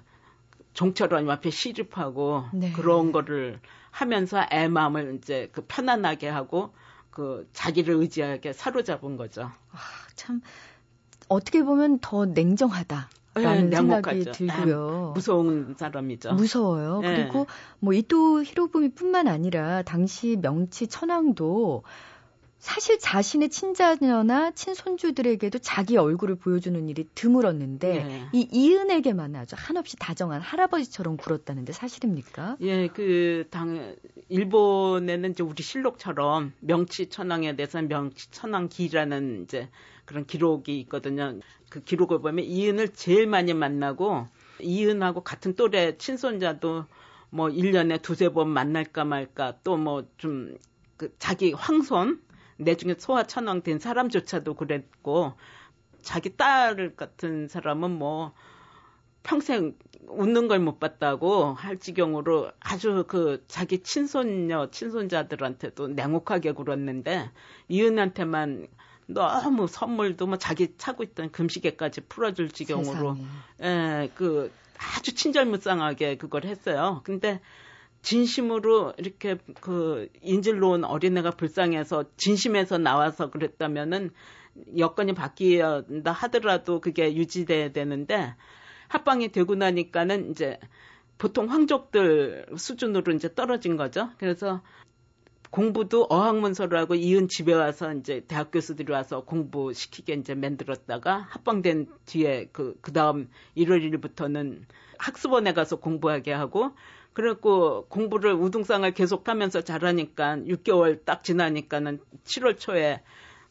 종처럼 0.74 1.30
앞에 1.30 1.50
시집하고 1.50 2.46
네. 2.54 2.72
그런 2.72 3.12
거를 3.12 3.60
하면서 3.89 4.46
애 4.52 4.67
마음을 4.67 5.15
이제 5.17 5.50
그 5.52 5.65
편안하게 5.67 6.30
하고 6.30 6.74
그 7.12 7.47
자기를 7.54 7.95
의지하게 7.95 8.54
사로잡은 8.54 9.17
거죠. 9.17 9.43
아, 9.43 9.78
참 10.15 10.41
어떻게 11.28 11.63
보면 11.63 12.00
더 12.00 12.26
냉정하다 12.26 13.10
라는 13.36 13.69
네, 13.69 13.76
생각이 13.78 14.10
냉혹하죠. 14.17 14.32
들고요. 14.32 15.12
무서운 15.15 15.76
사람이죠. 15.78 16.34
무서워요. 16.34 17.00
네. 17.00 17.15
그리고 17.15 17.47
뭐 17.80 17.93
이토 17.93 18.43
히로부미뿐만 18.43 19.28
아니라 19.28 19.84
당시 19.84 20.38
명치 20.41 20.88
천황도 20.88 21.84
사실 22.62 23.00
자신의 23.00 23.50
친자녀나 23.50 24.52
친손주들에게도 24.52 25.60
자기 25.60 25.97
얼굴을 25.97 26.36
보여주는 26.36 26.88
일이 26.88 27.08
드물었는데 27.15 28.04
네. 28.04 28.30
이 28.34 28.47
이은에게만 28.52 29.36
아주 29.36 29.56
한없이 29.58 29.97
다정한 29.97 30.41
할아버지처럼 30.41 31.17
굴었다는데 31.17 31.74
사실입니까? 31.74 32.58
예, 32.62 32.88
그, 32.88 33.47
당, 33.50 33.95
일본에는 34.30 35.32
이제 35.32 35.41
우리 35.41 35.63
실록처럼 35.63 36.54
명치천왕에 36.60 37.56
대해서 37.56 37.82
명치천왕기라는 37.82 39.43
이제 39.43 39.67
그런 40.06 40.28
기록이 40.28 40.80
있거든요. 40.82 41.39
그 41.69 41.84
기록을 41.84 42.21
보면 42.21 42.45
이은을 42.45 42.89
제일 42.89 43.26
많이 43.26 43.56
만나고 43.56 44.28
이은하고 44.62 45.24
같은 45.24 45.56
또래 45.56 45.97
친손자도 45.97 46.86
뭐 47.32 47.47
1년에 47.47 48.02
두세 48.04 48.30
번 48.30 48.50
만날까 48.50 49.04
말까 49.04 49.58
또 49.63 49.78
뭐 49.78 50.06
좀 50.19 50.56
그 51.02 51.12
자기 51.17 51.52
황손 51.52 52.21
내중에 52.63 52.95
소아 52.97 53.24
천왕 53.24 53.63
된 53.63 53.80
사람조차도 53.80 54.54
그랬고 54.56 55.34
자기 56.02 56.36
딸 56.36 56.95
같은 56.95 57.47
사람은 57.47 57.91
뭐 57.91 58.34
평생 59.24 59.76
웃는 60.08 60.47
걸 60.47 60.60
못 60.60 60.80
봤다고 60.80 61.54
할 61.54 61.78
지경으로 61.78 62.52
아주 62.60 63.06
그 63.08 63.43
자기 63.47 63.80
친손녀, 63.84 64.69
친손자들한테도 64.71 65.89
냉혹하게 65.89 66.52
굴었는데 66.54 67.30
이은한테만 67.67 68.67
너무 69.08 69.67
선물도 69.67 70.28
뭐 70.28 70.38
자기 70.38 70.76
차고 70.78 71.04
있던 71.04 71.32
금시계까지 71.32 72.02
풀어줄 72.02 72.50
지경으로. 72.50 73.17
예, 73.62 74.10
그 74.15 74.52
아주 74.97 75.13
친절무쌍하게 75.13 76.17
그걸 76.17 76.45
했어요. 76.45 77.02
근데 77.04 77.39
진심으로 78.02 78.94
이렇게 78.98 79.38
그 79.60 80.10
인질로 80.22 80.72
온 80.72 80.84
어린애가 80.84 81.32
불쌍해서 81.32 82.06
진심에서 82.18 82.78
나와서 82.78 83.30
그랬다면은 83.30 84.12
여건이 84.78 85.14
바뀌었다 85.14 86.12
하더라도 86.12 86.82
그게 86.82 87.16
유지돼야 87.16 87.72
되는데 87.72 88.36
합방이 88.88 89.30
되고 89.30 89.56
나니까는 89.56 90.32
이제 90.32 90.60
보통 91.18 91.50
황족들 91.50 92.48
수준으로 92.58 93.14
이제 93.14 93.34
떨어진 93.34 93.78
거죠. 93.78 94.10
그래서 94.18 94.62
공부도 95.52 96.08
어학문서를 96.10 96.80
하고 96.80 96.96
이은 96.96 97.28
집에 97.28 97.54
와서 97.54 97.94
이제 97.94 98.24
대학 98.28 98.52
교수들이 98.52 98.92
와서 98.92 99.24
공부시키게 99.26 100.14
이제 100.14 100.34
만들었다가 100.34 101.28
합방된 101.30 101.88
뒤에 102.06 102.50
그, 102.52 102.76
그 102.82 102.94
다음 102.94 103.30
1월 103.58 103.82
1일부터는 103.84 104.64
학습원에 104.98 105.54
가서 105.54 105.76
공부하게 105.78 106.32
하고 106.32 106.72
그래갖고 107.13 107.88
공부를 107.89 108.34
우등상을 108.34 108.89
계속 108.93 109.28
하면서 109.28 109.62
잘하니까 109.62 110.38
6개월 110.38 111.04
딱 111.06 111.24
지나니까는 111.24 112.00
7월 112.24 112.58
초에 112.58 113.02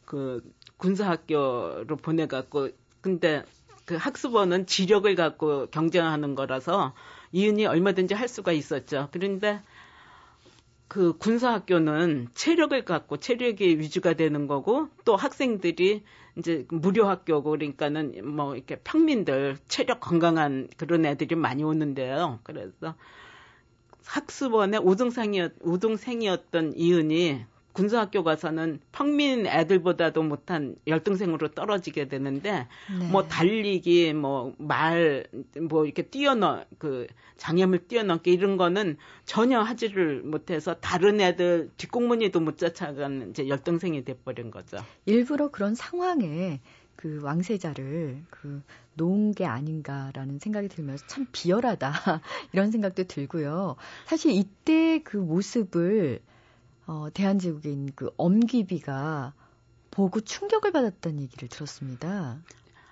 그 0.05 0.41
군사학교로 0.77 1.95
보내갖고 1.97 2.69
근데 3.01 3.43
그 3.85 3.95
학습원은 3.95 4.65
지력을 4.65 5.13
갖고 5.15 5.67
경쟁하는 5.67 6.35
거라서 6.35 6.93
이은이 7.31 7.65
얼마든지 7.65 8.13
할 8.13 8.27
수가 8.27 8.51
있었죠. 8.51 9.09
그런데 9.11 9.61
그 10.87 11.17
군사학교는 11.17 12.29
체력을 12.33 12.83
갖고 12.83 13.17
체력이 13.17 13.79
위주가 13.79 14.13
되는 14.13 14.47
거고 14.47 14.89
또 15.05 15.15
학생들이 15.15 16.03
이제 16.37 16.65
무료 16.69 17.07
학교고 17.07 17.51
그러니까는 17.51 18.35
뭐 18.35 18.55
이렇게 18.55 18.75
평민들 18.77 19.57
체력 19.67 20.01
건강한 20.01 20.67
그런 20.77 21.05
애들이 21.05 21.35
많이 21.35 21.63
오는데요. 21.63 22.39
그래서 22.43 22.95
학습원의 24.05 24.81
우등생이었, 24.83 25.53
우등생이었던 25.61 26.73
이은이 26.75 27.45
군사학교 27.73 28.23
가서는 28.23 28.79
평민 28.91 29.47
애들보다도 29.47 30.23
못한 30.23 30.75
열등생으로 30.87 31.49
떨어지게 31.51 32.07
되는데 32.09 32.67
네. 32.99 33.09
뭐 33.09 33.27
달리기 33.27 34.13
뭐 34.13 34.53
말뭐 34.57 35.85
이렇게 35.85 36.01
뛰어넘 36.03 36.65
그 36.77 37.07
장애물 37.37 37.87
뛰어넘기 37.87 38.31
이런 38.33 38.57
거는 38.57 38.97
전혀 39.25 39.61
하지를 39.61 40.21
못해서 40.21 40.75
다른 40.75 41.21
애들 41.21 41.71
뒷공무니도 41.77 42.41
못 42.41 42.57
쫓아가는 42.57 43.29
이제 43.29 43.47
열등생이 43.47 44.03
돼버린 44.03 44.51
거죠. 44.51 44.77
일부러 45.05 45.49
그런 45.49 45.73
상황에 45.73 46.59
그 46.95 47.19
왕세자를 47.23 48.23
그 48.29 48.61
놓은 48.95 49.33
게 49.33 49.45
아닌가라는 49.45 50.39
생각이 50.39 50.67
들면서 50.67 51.05
참 51.07 51.25
비열하다 51.31 51.91
이런 52.53 52.71
생각도 52.71 53.03
들고요. 53.05 53.75
사실 54.05 54.31
이때 54.31 55.01
그 55.03 55.17
모습을 55.17 56.21
어, 56.87 57.07
대한제국인 57.13 57.91
그 57.95 58.11
엄귀비가 58.17 59.33
보고 59.91 60.19
충격을 60.21 60.71
받았다는 60.71 61.21
얘기를 61.21 61.47
들었습니다. 61.47 62.39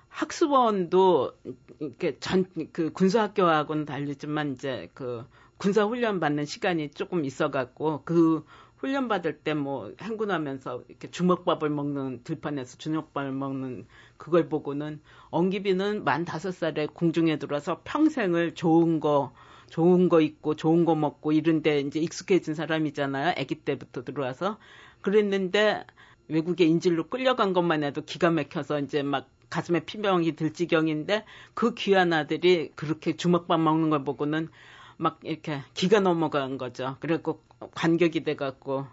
학습원도 0.10 1.34
이렇게 1.80 2.20
전 2.20 2.46
그 2.74 2.92
군사학교하고는 2.92 3.86
다르지만 3.86 4.54
이제 4.54 4.90
그 4.94 5.26
군사 5.58 5.86
훈련 5.86 6.20
받는 6.20 6.46
시간이 6.46 6.92
조금 6.92 7.26
있어갖고 7.26 8.04
그 8.06 8.46
훈련 8.78 9.08
받을 9.08 9.40
때 9.40 9.54
뭐 9.54 9.94
행군하면서 10.02 10.84
이렇게 10.88 11.12
주먹밥을 11.12 11.70
먹는 11.70 12.24
들판에서 12.24 12.78
저녁밥을 12.78 13.32
먹는 13.32 13.86
그걸 14.20 14.50
보고는 14.50 15.02
엄기비는 15.32 16.04
만 16.04 16.26
다섯 16.26 16.52
살에 16.52 16.86
궁중에 16.86 17.40
들어와서 17.40 17.82
평생을 17.86 18.54
좋은 18.54 19.00
거 19.00 19.34
좋은 19.70 20.10
거 20.10 20.20
입고 20.20 20.56
좋은 20.56 20.84
거 20.86 20.94
먹고 20.94 21.32
이런데 21.32 21.80
이제 21.80 22.00
익숙해진 22.00 22.54
사람이잖아요. 22.54 23.34
아기 23.38 23.56
때부터 23.56 24.04
들어와서 24.04 24.60
그랬는데 25.02 25.86
외국에 26.28 26.66
인질로 26.66 27.08
끌려간 27.08 27.54
것만 27.54 27.84
해도 27.84 28.02
기가 28.02 28.30
막혀서 28.30 28.82
이제 28.82 29.02
막 29.02 29.30
가슴에 29.50 29.80
피병이 29.80 30.36
들 30.36 30.54
지경인데 30.54 31.26
그 31.54 31.74
귀한 31.74 32.14
아들이 32.14 32.72
그렇게 32.76 33.16
주먹밥 33.16 33.60
먹는 33.60 33.90
걸 33.90 34.04
보고는 34.04 34.50
막 34.98 35.20
이렇게 35.24 35.62
기가 35.74 36.02
넘어간 36.02 36.58
거죠. 36.58 36.98
그래갖고 37.00 37.42
관격이 37.74 38.24
돼갖고 38.26 38.86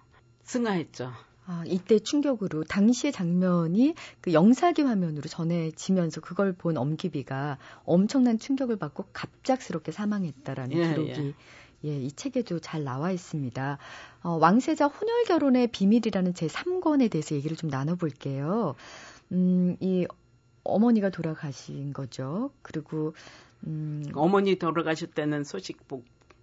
승하했죠. 0.45 1.13
아, 1.49 1.63
이때 1.67 2.01
충격으로 2.01 2.65
당시의 2.65 3.13
장면이 3.13 3.95
그 4.21 4.33
영사기 4.33 4.83
화면으로 4.83 5.29
전해지면서 5.29 6.21
그걸 6.21 6.53
본 6.53 6.77
엄기비가 6.77 7.59
엄청난 7.85 8.39
충격을 8.39 8.77
받고 8.77 9.07
갑작스럽게 9.13 9.93
사망했다라는 9.93 10.77
예, 10.77 10.89
기록이 10.89 11.35
예. 11.85 11.97
이 12.01 12.11
책에도 12.11 12.59
잘 12.59 12.83
나와 12.83 13.13
있습니다. 13.13 13.79
어, 14.25 14.31
왕세자 14.41 14.87
혼혈 14.87 15.25
결혼의 15.25 15.69
비밀이라는 15.69 16.35
제 16.35 16.49
3권에 16.49 17.11
대해서 17.11 17.37
얘기를 17.37 17.57
좀 17.57 17.71
나눠볼게요. 17.71 18.75
음, 19.31 19.77
이 19.81 20.07
어머니가 20.65 21.11
돌아가신 21.11 21.93
거죠. 21.93 22.51
그리고 22.63 23.15
음, 23.67 24.05
어머니 24.15 24.59
돌아가실 24.59 25.13
때는 25.13 25.45
소식 25.45 25.87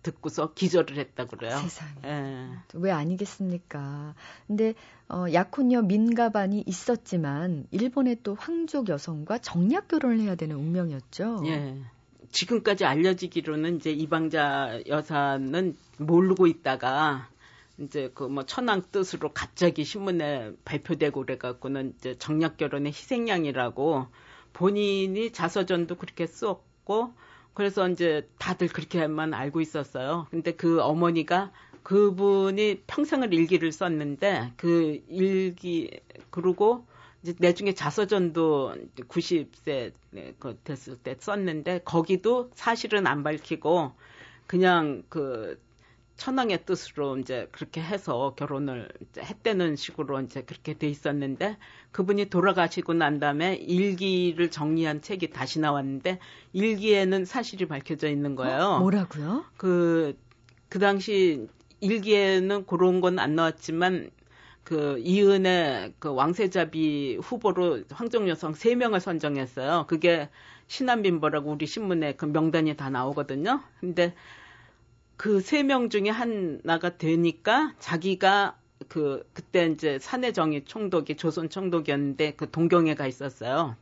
듣고서 0.04 0.54
기절을 0.54 0.98
했다 0.98 1.26
그래요. 1.26 1.58
세상에. 1.58 1.92
예. 2.06 2.48
왜 2.74 2.92
아니겠습니까? 2.92 4.14
근데 4.48 4.74
어, 5.10 5.26
약혼녀 5.32 5.82
민가반이 5.82 6.64
있었지만 6.68 7.66
일본의 7.72 8.18
또 8.24 8.36
황족 8.36 8.90
여성과 8.90 9.40
정략 9.40 9.88
결혼을 9.88 10.20
해야 10.20 10.36
되는 10.36 10.56
운명이었죠. 10.58 11.44
예. 11.46 11.78
지금까지 12.32 12.86
알려지기로는 12.86 13.78
이제 13.78 13.92
이방자 13.92 14.82
여사는 14.88 15.78
모르고 15.98 16.48
있다가 16.48 17.30
이제 17.80 18.12
그 18.14 18.28
뭐 18.28 18.46
천황 18.46 18.82
뜻으로 18.92 19.32
갑자기 19.34 19.84
신문에 19.84 20.52
발표되고 20.66 21.22
그래갖고는 21.22 21.94
이제 21.98 22.18
정략 22.18 22.58
결혼의 22.58 22.92
희생양이라고 22.92 24.08
본인이 24.54 25.32
자서전도 25.32 25.96
그렇게 25.96 26.28
썼고 26.28 27.14
그래서 27.54 27.88
이제 27.88 28.28
다들 28.40 28.68
그렇게만 28.68 29.34
알고 29.34 29.62
있었어요. 29.62 30.28
근데 30.32 30.52
그 30.52 30.82
어머니가 30.82 31.52
그분이 31.84 32.84
평생을 32.88 33.34
일기를 33.34 33.72
썼는데 33.72 34.54
그 34.58 35.02
일기 35.08 36.00
그러고 36.30 36.86
이제 37.22 37.34
나중에 37.38 37.74
자서전도 37.74 38.76
90세 38.96 39.94
그 40.40 40.58
됐을 40.64 40.98
때 40.98 41.16
썼는데 41.20 41.82
거기도 41.86 42.50
사실은 42.54 43.06
안 43.08 43.24
밝히고 43.24 43.92
그냥 44.48 45.04
그 45.10 45.60
천황의 46.18 46.66
뜻으로 46.66 47.18
이제 47.18 47.48
그렇게 47.52 47.82
해서 47.82 48.34
결혼을 48.38 48.90
했다는 49.18 49.76
식으로 49.76 50.22
이제 50.22 50.44
그렇게 50.44 50.74
돼 50.78 50.88
있었는데 50.88 51.58
그분이 51.92 52.30
돌아가시고 52.30 52.94
난 52.94 53.20
다음에 53.20 53.56
일기를 53.56 54.52
정리한 54.52 55.02
책이 55.02 55.32
다시 55.32 55.60
나왔는데 55.60 56.20
일기에는 56.54 57.26
사실이 57.26 57.68
밝혀져 57.68 58.10
있는 58.10 58.36
거예요. 58.36 58.60
어? 58.62 58.80
뭐라고요? 58.80 59.46
그, 59.58 60.18
그 60.70 60.80
당시 60.80 61.48
일기에는 61.82 62.66
그런 62.66 63.02
건 63.02 63.20
안 63.20 63.36
나왔지만 63.36 64.10
그 64.64 64.98
이은의 65.00 65.94
그 66.00 66.14
왕세자비 66.14 67.18
후보로 67.22 67.82
황정 67.92 68.30
여성 68.30 68.54
3명을 68.54 69.00
선정했어요. 69.00 69.86
그게 69.88 70.30
신한빈보라고 70.68 71.52
우리 71.52 71.66
신문에 71.68 72.14
그 72.16 72.26
명단이 72.26 72.76
다 72.78 72.90
나오거든요. 72.90 73.62
근데 73.82 74.14
그 75.18 75.40
세 75.42 75.64
명 75.64 75.90
중에 75.90 76.10
하나가 76.10 76.98
되니까 76.98 77.74
자기가 77.80 78.58
그 78.90 79.28
그때 79.34 79.68
이제 79.68 80.00
사내정의 80.00 80.66
총독이 80.66 81.16
조선 81.18 81.50
총독이었는데 81.50 82.34
그 82.36 82.50
동경에 82.52 82.96
가 82.96 83.08
있었어요. 83.08 83.76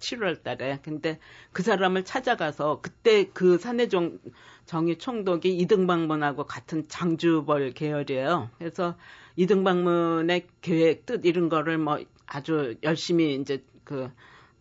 7월 0.00 0.42
달에. 0.42 0.80
근데 0.82 1.18
그 1.52 1.62
사람을 1.62 2.04
찾아가서 2.04 2.80
그때 2.82 3.30
그 3.32 3.56
사내정 3.58 4.18
정의 4.66 4.98
총독이 4.98 5.56
이등방문하고 5.58 6.44
같은 6.44 6.86
장주벌 6.88 7.72
계열이에요. 7.72 8.50
그래서 8.58 8.96
이등방문의 9.36 10.46
계획 10.60 11.06
뜻 11.06 11.24
이런 11.24 11.48
거를 11.48 11.78
뭐 11.78 11.98
아주 12.26 12.76
열심히 12.82 13.34
이제 13.36 13.64
그 13.84 14.10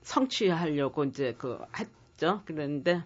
성취하려고 0.04 1.04
이제 1.06 1.36
그 1.38 1.60
했죠. 1.78 2.42
그런데 2.46 3.04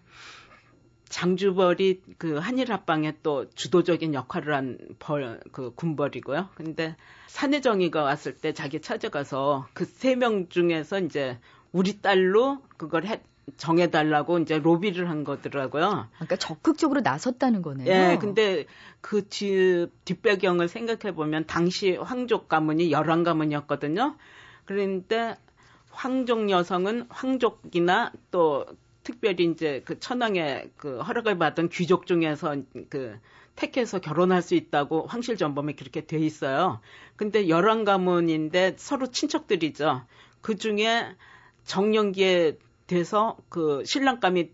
장주벌이 1.09 2.01
그 2.17 2.37
한일 2.37 2.71
합방에 2.71 3.15
또 3.23 3.49
주도적인 3.51 4.13
역할을 4.13 4.53
한 4.53 4.77
벌, 4.99 5.39
그 5.51 5.73
군벌이고요. 5.75 6.49
근데 6.55 6.95
산해정이가 7.27 8.01
왔을 8.03 8.35
때 8.35 8.53
자기 8.53 8.81
찾아가서 8.81 9.67
그 9.73 9.85
세 9.85 10.15
명 10.15 10.49
중에서 10.49 10.99
이제 10.99 11.37
우리 11.71 12.01
딸로 12.01 12.59
그걸 12.77 13.05
해, 13.05 13.21
정해달라고 13.57 14.39
이제 14.39 14.57
로비를 14.57 15.09
한 15.09 15.23
거더라고요. 15.23 16.07
그러니까 16.15 16.35
적극적으로 16.37 17.01
나섰다는 17.01 17.61
거네요. 17.61 17.87
예, 17.87 18.17
근데 18.19 18.65
그 19.01 19.27
뒤, 19.27 19.87
뒷배경을 20.05 20.67
생각해 20.67 21.13
보면 21.15 21.45
당시 21.45 21.95
황족 21.95 22.47
가문이 22.47 22.91
열왕 22.91 23.23
가문이었거든요. 23.23 24.15
그런데 24.65 25.35
황족 25.91 26.49
여성은 26.49 27.05
황족이나 27.09 28.11
또 28.31 28.65
특별히 29.05 29.45
이제 29.45 29.83
그 29.85 29.99
천황의 29.99 30.71
그 30.75 30.99
허락을 30.99 31.37
받은 31.37 31.69
귀족 31.69 32.07
중에서 32.07 32.57
그 32.89 33.17
택해서 33.55 33.99
결혼할 33.99 34.41
수 34.41 34.55
있다고 34.55 35.05
황실 35.05 35.37
전범에 35.37 35.73
그렇게 35.75 36.05
돼 36.05 36.17
있어요. 36.17 36.81
근데 37.15 37.47
열왕 37.47 37.85
가문인데 37.85 38.75
서로 38.77 39.07
친척들이죠. 39.07 40.05
그 40.41 40.55
중에 40.57 41.15
정년기에 41.63 42.57
돼서 42.87 43.37
그 43.47 43.83
신랑감이 43.85 44.49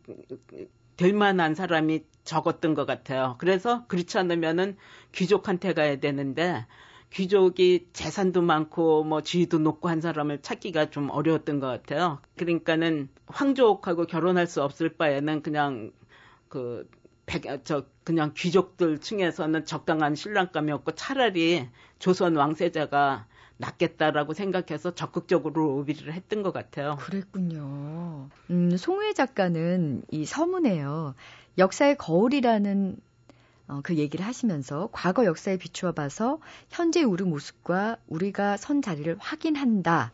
될 0.97 1.13
만한 1.13 1.55
사람이 1.55 2.03
적었던 2.25 2.75
것 2.75 2.85
같아요. 2.85 3.37
그래서 3.39 3.85
그렇지 3.87 4.17
않으면은 4.17 4.77
귀족한테 5.13 5.73
가야 5.73 5.95
되는데 5.95 6.65
귀족이 7.11 7.87
재산도 7.93 8.41
많고 8.41 9.03
뭐 9.03 9.21
지위도 9.21 9.59
높고 9.59 9.89
한 9.89 10.01
사람을 10.01 10.41
찾기가 10.41 10.89
좀 10.89 11.09
어려웠던 11.09 11.59
것 11.59 11.67
같아요. 11.67 12.19
그러니까는 12.37 13.09
황족하고 13.27 14.05
결혼할 14.05 14.47
수 14.47 14.63
없을 14.63 14.89
바에는 14.89 15.41
그냥 15.41 15.91
그 16.47 16.89
백, 17.25 17.43
저 17.65 17.85
그냥 18.03 18.33
귀족들 18.35 18.99
층에서는 18.99 19.65
적당한 19.65 20.15
신랑감이었고 20.15 20.93
차라리 20.93 21.67
조선 21.99 22.35
왕세자가 22.35 23.27
낫겠다라고 23.57 24.33
생각해서 24.33 24.95
적극적으로 24.95 25.77
로비를 25.77 26.13
했던 26.13 26.41
것 26.41 26.51
같아요. 26.51 26.97
그랬군요. 26.99 28.29
음, 28.49 28.75
송우혜 28.75 29.13
작가는 29.13 30.03
이 30.09 30.25
서문에요. 30.25 31.13
역사의 31.57 31.97
거울이라는 31.97 32.97
어, 33.71 33.79
그 33.81 33.95
얘기를 33.95 34.25
하시면서 34.25 34.89
과거 34.91 35.25
역사에 35.25 35.57
비추어 35.57 35.93
봐서 35.93 36.39
현재 36.69 37.03
우리 37.03 37.23
모습과 37.23 37.95
우리가 38.07 38.57
선 38.57 38.81
자리를 38.81 39.15
확인한다. 39.17 40.11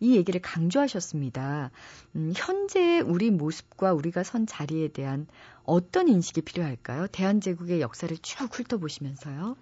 이 0.00 0.16
얘기를 0.16 0.42
강조하셨습니다. 0.42 1.70
음, 2.16 2.32
현재 2.34 2.98
우리 3.00 3.30
모습과 3.30 3.94
우리가 3.94 4.24
선 4.24 4.44
자리에 4.44 4.88
대한 4.88 5.28
어떤 5.62 6.08
인식이 6.08 6.42
필요할까요? 6.42 7.06
대한제국의 7.06 7.80
역사를 7.80 8.14
쭉 8.18 8.48
훑어보시면서요. 8.52 9.56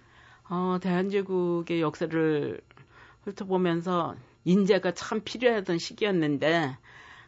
어, 0.48 0.78
대한제국의 0.80 1.83
역사를 1.83 2.61
훑어보면서 3.24 4.16
인재가 4.44 4.94
참 4.94 5.20
필요하던 5.22 5.78
시기였는데 5.78 6.78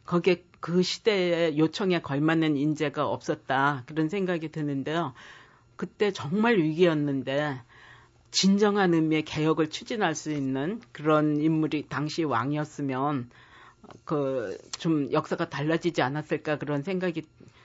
거기에 0.07 0.45
그 0.61 0.83
시대의 0.83 1.59
요청에 1.59 2.01
걸맞는 2.01 2.57
인재가 2.57 3.07
없었다 3.07 3.85
그런 3.87 4.09
생각이 4.09 4.51
드는데요. 4.51 5.13
그때 5.77 6.13
정말 6.13 6.57
위기였는데 6.59 7.61
진정한 8.31 8.95
의미의 8.95 9.25
개혁을 9.25 9.71
추진할 9.71 10.15
수 10.15 10.31
있는 10.33 10.81
그런 10.93 11.41
인물이 11.41 11.87
당시 11.89 12.25
왕이었으면 12.25 13.31
그 14.05 14.57
좀 14.79 15.11
역사가 15.13 15.49
달라지지 15.49 16.03
않았을까 16.03 16.59
그런 16.59 16.83
생각이 16.83 17.23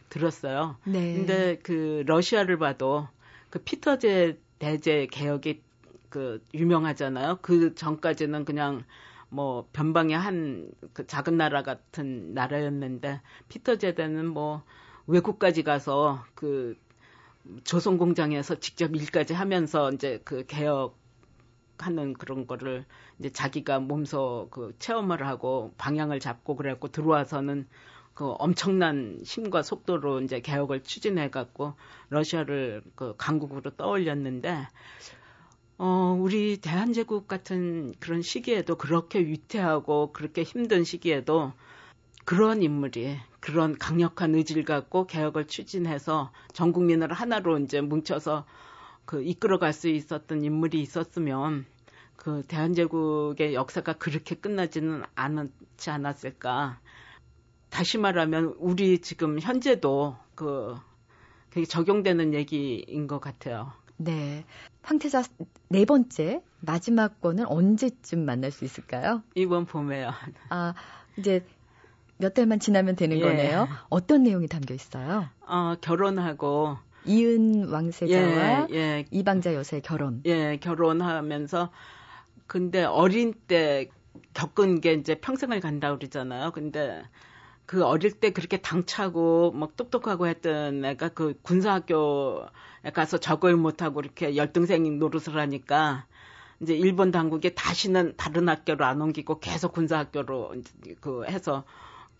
들었어요. 0.09 0.77
네. 0.85 1.13
근데 1.13 1.59
그 1.63 2.03
러시아를 2.05 2.57
봐도 2.57 3.07
그 3.49 3.59
피터제 3.59 4.39
대제 4.59 5.07
개혁이 5.11 5.61
그 6.09 6.43
유명하잖아요. 6.53 7.39
그 7.41 7.73
전까지는 7.75 8.45
그냥 8.45 8.83
뭐 9.29 9.67
변방의 9.73 10.17
한 10.17 10.69
그 10.93 11.07
작은 11.07 11.37
나라 11.37 11.63
같은 11.63 12.33
나라였는데 12.33 13.21
피터 13.49 13.77
제대는 13.77 14.27
뭐 14.27 14.63
외국까지 15.07 15.63
가서 15.63 16.23
그 16.35 16.75
조선 17.63 17.97
공장에서 17.97 18.59
직접 18.59 18.95
일까지 18.95 19.33
하면서 19.33 19.91
이제 19.91 20.21
그 20.23 20.45
개혁 20.45 20.99
하는 21.77 22.13
그런 22.13 22.45
거를 22.45 22.85
이제 23.19 23.31
자기가 23.31 23.79
몸소 23.79 24.49
그 24.51 24.75
체험을 24.79 25.25
하고 25.25 25.73
방향을 25.77 26.19
잡고 26.19 26.55
그래갖고 26.55 26.89
들어와서는 26.89 27.67
그 28.13 28.31
엄청난 28.37 29.19
힘과 29.23 29.63
속도로 29.63 30.21
이제 30.21 30.41
개혁을 30.41 30.83
추진해 30.83 31.29
갖고 31.29 31.73
러시아를 32.09 32.83
그 32.95 33.15
강국으로 33.17 33.71
떠올렸는데 33.71 34.67
어 35.77 36.17
우리 36.19 36.57
대한제국 36.57 37.27
같은 37.27 37.93
그런 37.99 38.21
시기에도 38.21 38.75
그렇게 38.75 39.19
위태하고 39.19 40.11
그렇게 40.13 40.43
힘든 40.43 40.83
시기에도 40.83 41.53
그런 42.25 42.61
인물이 42.61 43.17
그런 43.39 43.77
강력한 43.77 44.35
의지를 44.35 44.63
갖고 44.63 45.07
개혁을 45.07 45.47
추진해서 45.47 46.31
전 46.53 46.71
국민을 46.71 47.11
하나로 47.11 47.59
이제 47.59 47.81
뭉쳐서 47.81 48.45
그 49.05 49.23
이끌어갈 49.23 49.73
수 49.73 49.89
있었던 49.89 50.43
인물이 50.43 50.79
있었으면 50.81 51.65
그 52.15 52.43
대한제국의 52.47 53.55
역사가 53.55 53.93
그렇게 53.93 54.35
끝나지는 54.35 55.03
않지 55.15 55.89
않았을까. 55.89 56.79
다시 57.69 57.97
말하면 57.97 58.55
우리 58.59 58.99
지금 58.99 59.39
현재도 59.39 60.17
그 60.35 60.75
되게 61.49 61.65
적용되는 61.65 62.33
얘기인 62.35 63.07
것 63.07 63.19
같아요. 63.19 63.73
네. 63.97 64.45
황태자 64.83 65.23
네 65.69 65.85
번째 65.85 66.43
마지막 66.59 67.21
권은 67.21 67.45
언제쯤 67.47 68.23
만날 68.25 68.51
수 68.51 68.65
있을까요? 68.65 69.23
이번 69.35 69.65
봄에요. 69.65 70.11
아, 70.49 70.73
이제 71.17 71.45
몇 72.21 72.33
달만 72.35 72.59
지나면 72.59 72.95
되는 72.95 73.17
예. 73.17 73.21
거네요. 73.21 73.67
어떤 73.89 74.23
내용이 74.23 74.47
담겨 74.47 74.73
있어요? 74.73 75.27
어, 75.41 75.75
결혼하고 75.81 76.77
이은 77.05 77.67
왕세자와 77.69 78.67
예, 78.71 78.75
예, 78.75 79.05
이방자 79.09 79.55
여사의 79.55 79.81
결혼. 79.81 80.21
예, 80.25 80.57
결혼하면서 80.61 81.71
근데 82.45 82.83
어린 82.83 83.33
때 83.47 83.89
겪은 84.33 84.81
게 84.81 84.93
이제 84.93 85.15
평생을 85.15 85.59
간다 85.61 85.95
그러잖아요. 85.95 86.51
근데 86.51 87.01
그 87.65 87.83
어릴 87.83 88.11
때 88.11 88.31
그렇게 88.31 88.57
당차고 88.57 89.51
막 89.53 89.75
똑똑하고 89.75 90.27
했던 90.27 90.85
애가 90.85 91.09
그 91.09 91.33
군사학교에 91.41 92.91
가서 92.93 93.17
적응을 93.17 93.55
못하고 93.55 94.01
이렇게 94.01 94.35
열등생 94.35 94.99
노릇을 94.99 95.37
하니까 95.37 96.05
이제 96.61 96.75
일본 96.75 97.09
당국이 97.11 97.55
다시는 97.55 98.13
다른 98.17 98.47
학교로 98.47 98.85
안 98.85 99.01
옮기고 99.01 99.39
계속 99.39 99.73
군사학교로 99.73 100.53
그 100.99 101.25
해서 101.25 101.63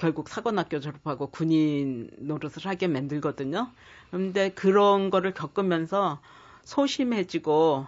결국 0.02 0.30
사관학교 0.30 0.80
졸업하고 0.80 1.28
군인 1.28 2.10
노릇을 2.18 2.66
하게 2.66 2.88
만들거든요. 2.88 3.70
그런데 4.10 4.50
그런 4.50 5.12
거를 5.12 5.32
겪으면서 5.32 6.20
소심해지고 6.64 7.86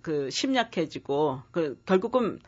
그 0.00 0.30
심약해지고 0.30 1.42
그 1.50 1.76
결국은 1.84 2.38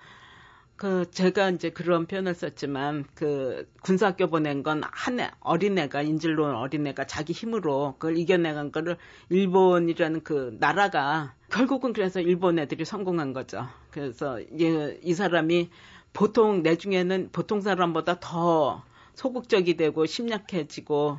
그 0.77 1.11
제가 1.11 1.51
이제 1.51 1.71
그런 1.71 2.07
표현을 2.07 2.33
썼지만 2.33 3.07
그 3.16 3.69
군사학교 3.83 4.29
보낸 4.29 4.62
건 4.62 4.83
한 4.85 5.19
어린애가 5.41 6.03
인질로 6.03 6.45
온 6.45 6.55
어린애가 6.55 7.09
자기 7.09 7.33
힘으로 7.33 7.97
그걸 7.99 8.16
이겨내간 8.16 8.71
거를 8.71 8.99
일본이라는 9.31 10.23
그 10.23 10.57
나라가 10.61 11.35
결국은 11.51 11.93
그래서 11.93 12.21
일본 12.21 12.61
애들이 12.61 12.85
성공한 12.85 13.33
거죠. 13.33 13.66
그래서 13.91 14.41
이, 14.41 14.97
이 15.03 15.12
사람이 15.12 15.71
보통 16.12 16.62
내 16.62 16.77
중에는 16.77 17.31
보통 17.33 17.61
사람보다 17.61 18.21
더 18.21 18.85
소극적이 19.19 19.77
되고 19.77 20.07
심약해지고 20.07 21.19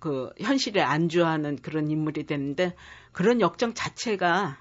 그 0.00 0.30
현실에 0.40 0.80
안주하는 0.80 1.56
그런 1.56 1.88
인물이 1.88 2.26
됐는데 2.26 2.74
그런 3.12 3.40
역정 3.40 3.72
자체가 3.72 4.58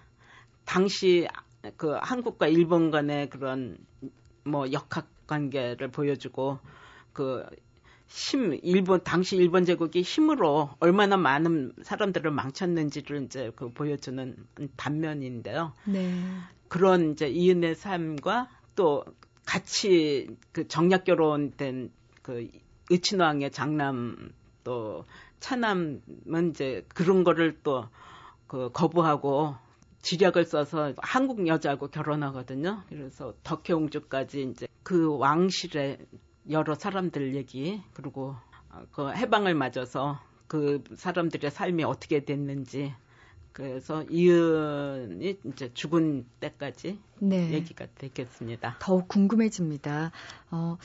당시 0.65 1.28
그 1.78 1.97
한국과 1.99 2.47
일본 2.47 2.91
간의 2.91 3.32
그런 3.32 3.78
뭐 4.43 4.72
역학 4.72 5.07
관계를 5.26 5.88
보여주고 5.88 6.59
그 7.11 7.43
힘, 8.05 8.59
일본, 8.61 9.03
당시 9.03 9.36
일본 9.36 9.65
제국이 9.65 10.01
힘으로 10.01 10.70
얼마나 10.80 11.17
많은 11.17 11.74
사람들을 11.82 12.30
망쳤는지를 12.30 13.24
이제 13.24 13.51
그 13.55 13.72
보여주는 13.72 14.36
단면인데요. 14.78 15.74
네. 15.86 16.13
그런 16.67 17.13
이제 17.13 17.28
이은의 17.28 17.76
삶과 17.76 18.47
또 18.76 19.05
같이 19.45 20.28
그 20.51 20.67
정략 20.67 21.03
결혼된 21.03 21.91
그 22.30 22.47
의친왕의 22.89 23.51
장남 23.51 24.32
또 24.63 25.05
차남은 25.39 26.01
이제 26.51 26.86
그런 26.93 27.23
거를 27.23 27.59
또 27.63 27.89
그 28.49 28.71
거부하고 28.73 29.55
지력을 30.01 30.43
써서 30.43 30.93
한국 30.97 31.47
여자하고 31.47 31.89
결혼하거든요. 31.89 32.82
그래서 32.89 33.36
덕혜옹주까지 33.43 34.41
이제 34.41 34.67
그 34.82 35.15
왕실의 35.17 35.99
여러 36.49 36.73
사람들 36.73 37.36
얘기 37.36 37.80
그리고 37.93 38.36
그 38.91 39.11
해방을 39.11 39.53
맞아서 39.53 40.19
그 40.47 40.84
사람들의 40.95 41.51
삶이 41.51 41.84
어떻게 41.84 42.25
됐는지 42.25 42.91
그래서 43.53 44.03
이은이 44.09 45.38
이제 45.45 45.71
죽은 45.75 46.25
때까지 46.39 46.97
네. 47.19 47.51
얘기가 47.51 47.86
되겠습니다. 47.93 48.77
더욱 48.80 49.07
궁금해집니다. 49.07 50.11
어, 50.49 50.77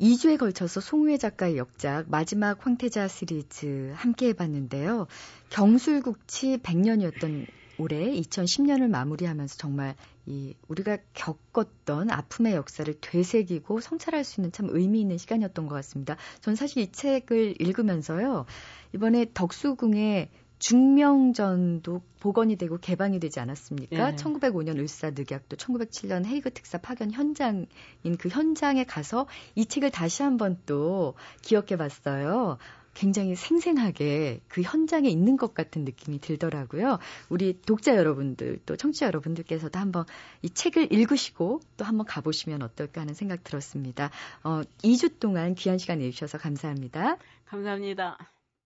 2주에 0.00 0.38
걸쳐서 0.38 0.80
송우혜 0.80 1.18
작가의 1.18 1.56
역작 1.56 2.08
마지막 2.08 2.64
황태자 2.64 3.08
시리즈 3.08 3.92
함께 3.96 4.28
해봤는데요. 4.28 5.08
경술국치 5.50 6.58
100년이었던 6.58 7.46
올해 7.78 8.10
2010년을 8.12 8.88
마무리하면서 8.88 9.56
정말 9.56 9.96
이 10.26 10.54
우리가 10.68 10.98
겪었던 11.14 12.10
아픔의 12.10 12.54
역사를 12.54 12.92
되새기고 13.00 13.80
성찰할 13.80 14.24
수 14.24 14.40
있는 14.40 14.52
참 14.52 14.68
의미 14.70 15.00
있는 15.00 15.18
시간이었던 15.18 15.66
것 15.66 15.74
같습니다. 15.76 16.16
전 16.40 16.54
사실 16.54 16.82
이 16.82 16.92
책을 16.92 17.60
읽으면서요. 17.60 18.46
이번에 18.94 19.26
덕수궁의 19.34 20.30
중명전도 20.58 22.02
복원이 22.20 22.56
되고 22.56 22.78
개방이 22.78 23.20
되지 23.20 23.40
않았습니까? 23.40 24.10
네. 24.10 24.16
1905년 24.16 24.78
을사늑약도 24.78 25.56
1907년 25.56 26.26
헤이그 26.26 26.52
특사 26.52 26.78
파견 26.78 27.10
현장인 27.10 27.66
그 28.18 28.28
현장에 28.28 28.84
가서 28.84 29.26
이 29.54 29.66
책을 29.66 29.90
다시 29.90 30.22
한번 30.22 30.58
또 30.66 31.14
기억해 31.42 31.76
봤어요. 31.76 32.58
굉장히 32.94 33.36
생생하게 33.36 34.40
그 34.48 34.62
현장에 34.62 35.08
있는 35.08 35.36
것 35.36 35.54
같은 35.54 35.84
느낌이 35.84 36.18
들더라고요. 36.18 36.98
우리 37.28 37.60
독자 37.62 37.96
여러분들 37.96 38.58
또 38.66 38.74
청취자 38.74 39.06
여러분들께서도 39.06 39.78
한번 39.78 40.04
이 40.42 40.50
책을 40.50 40.92
읽으시고 40.92 41.60
또 41.76 41.84
한번 41.84 42.06
가보시면 42.06 42.62
어떨까 42.62 43.00
하는 43.00 43.14
생각 43.14 43.44
들었습니다. 43.44 44.10
어, 44.42 44.62
2주 44.82 45.20
동안 45.20 45.54
귀한 45.54 45.78
시간 45.78 46.00
내주셔서 46.00 46.38
감사합니다. 46.38 47.18
감사합니다. 47.46 48.18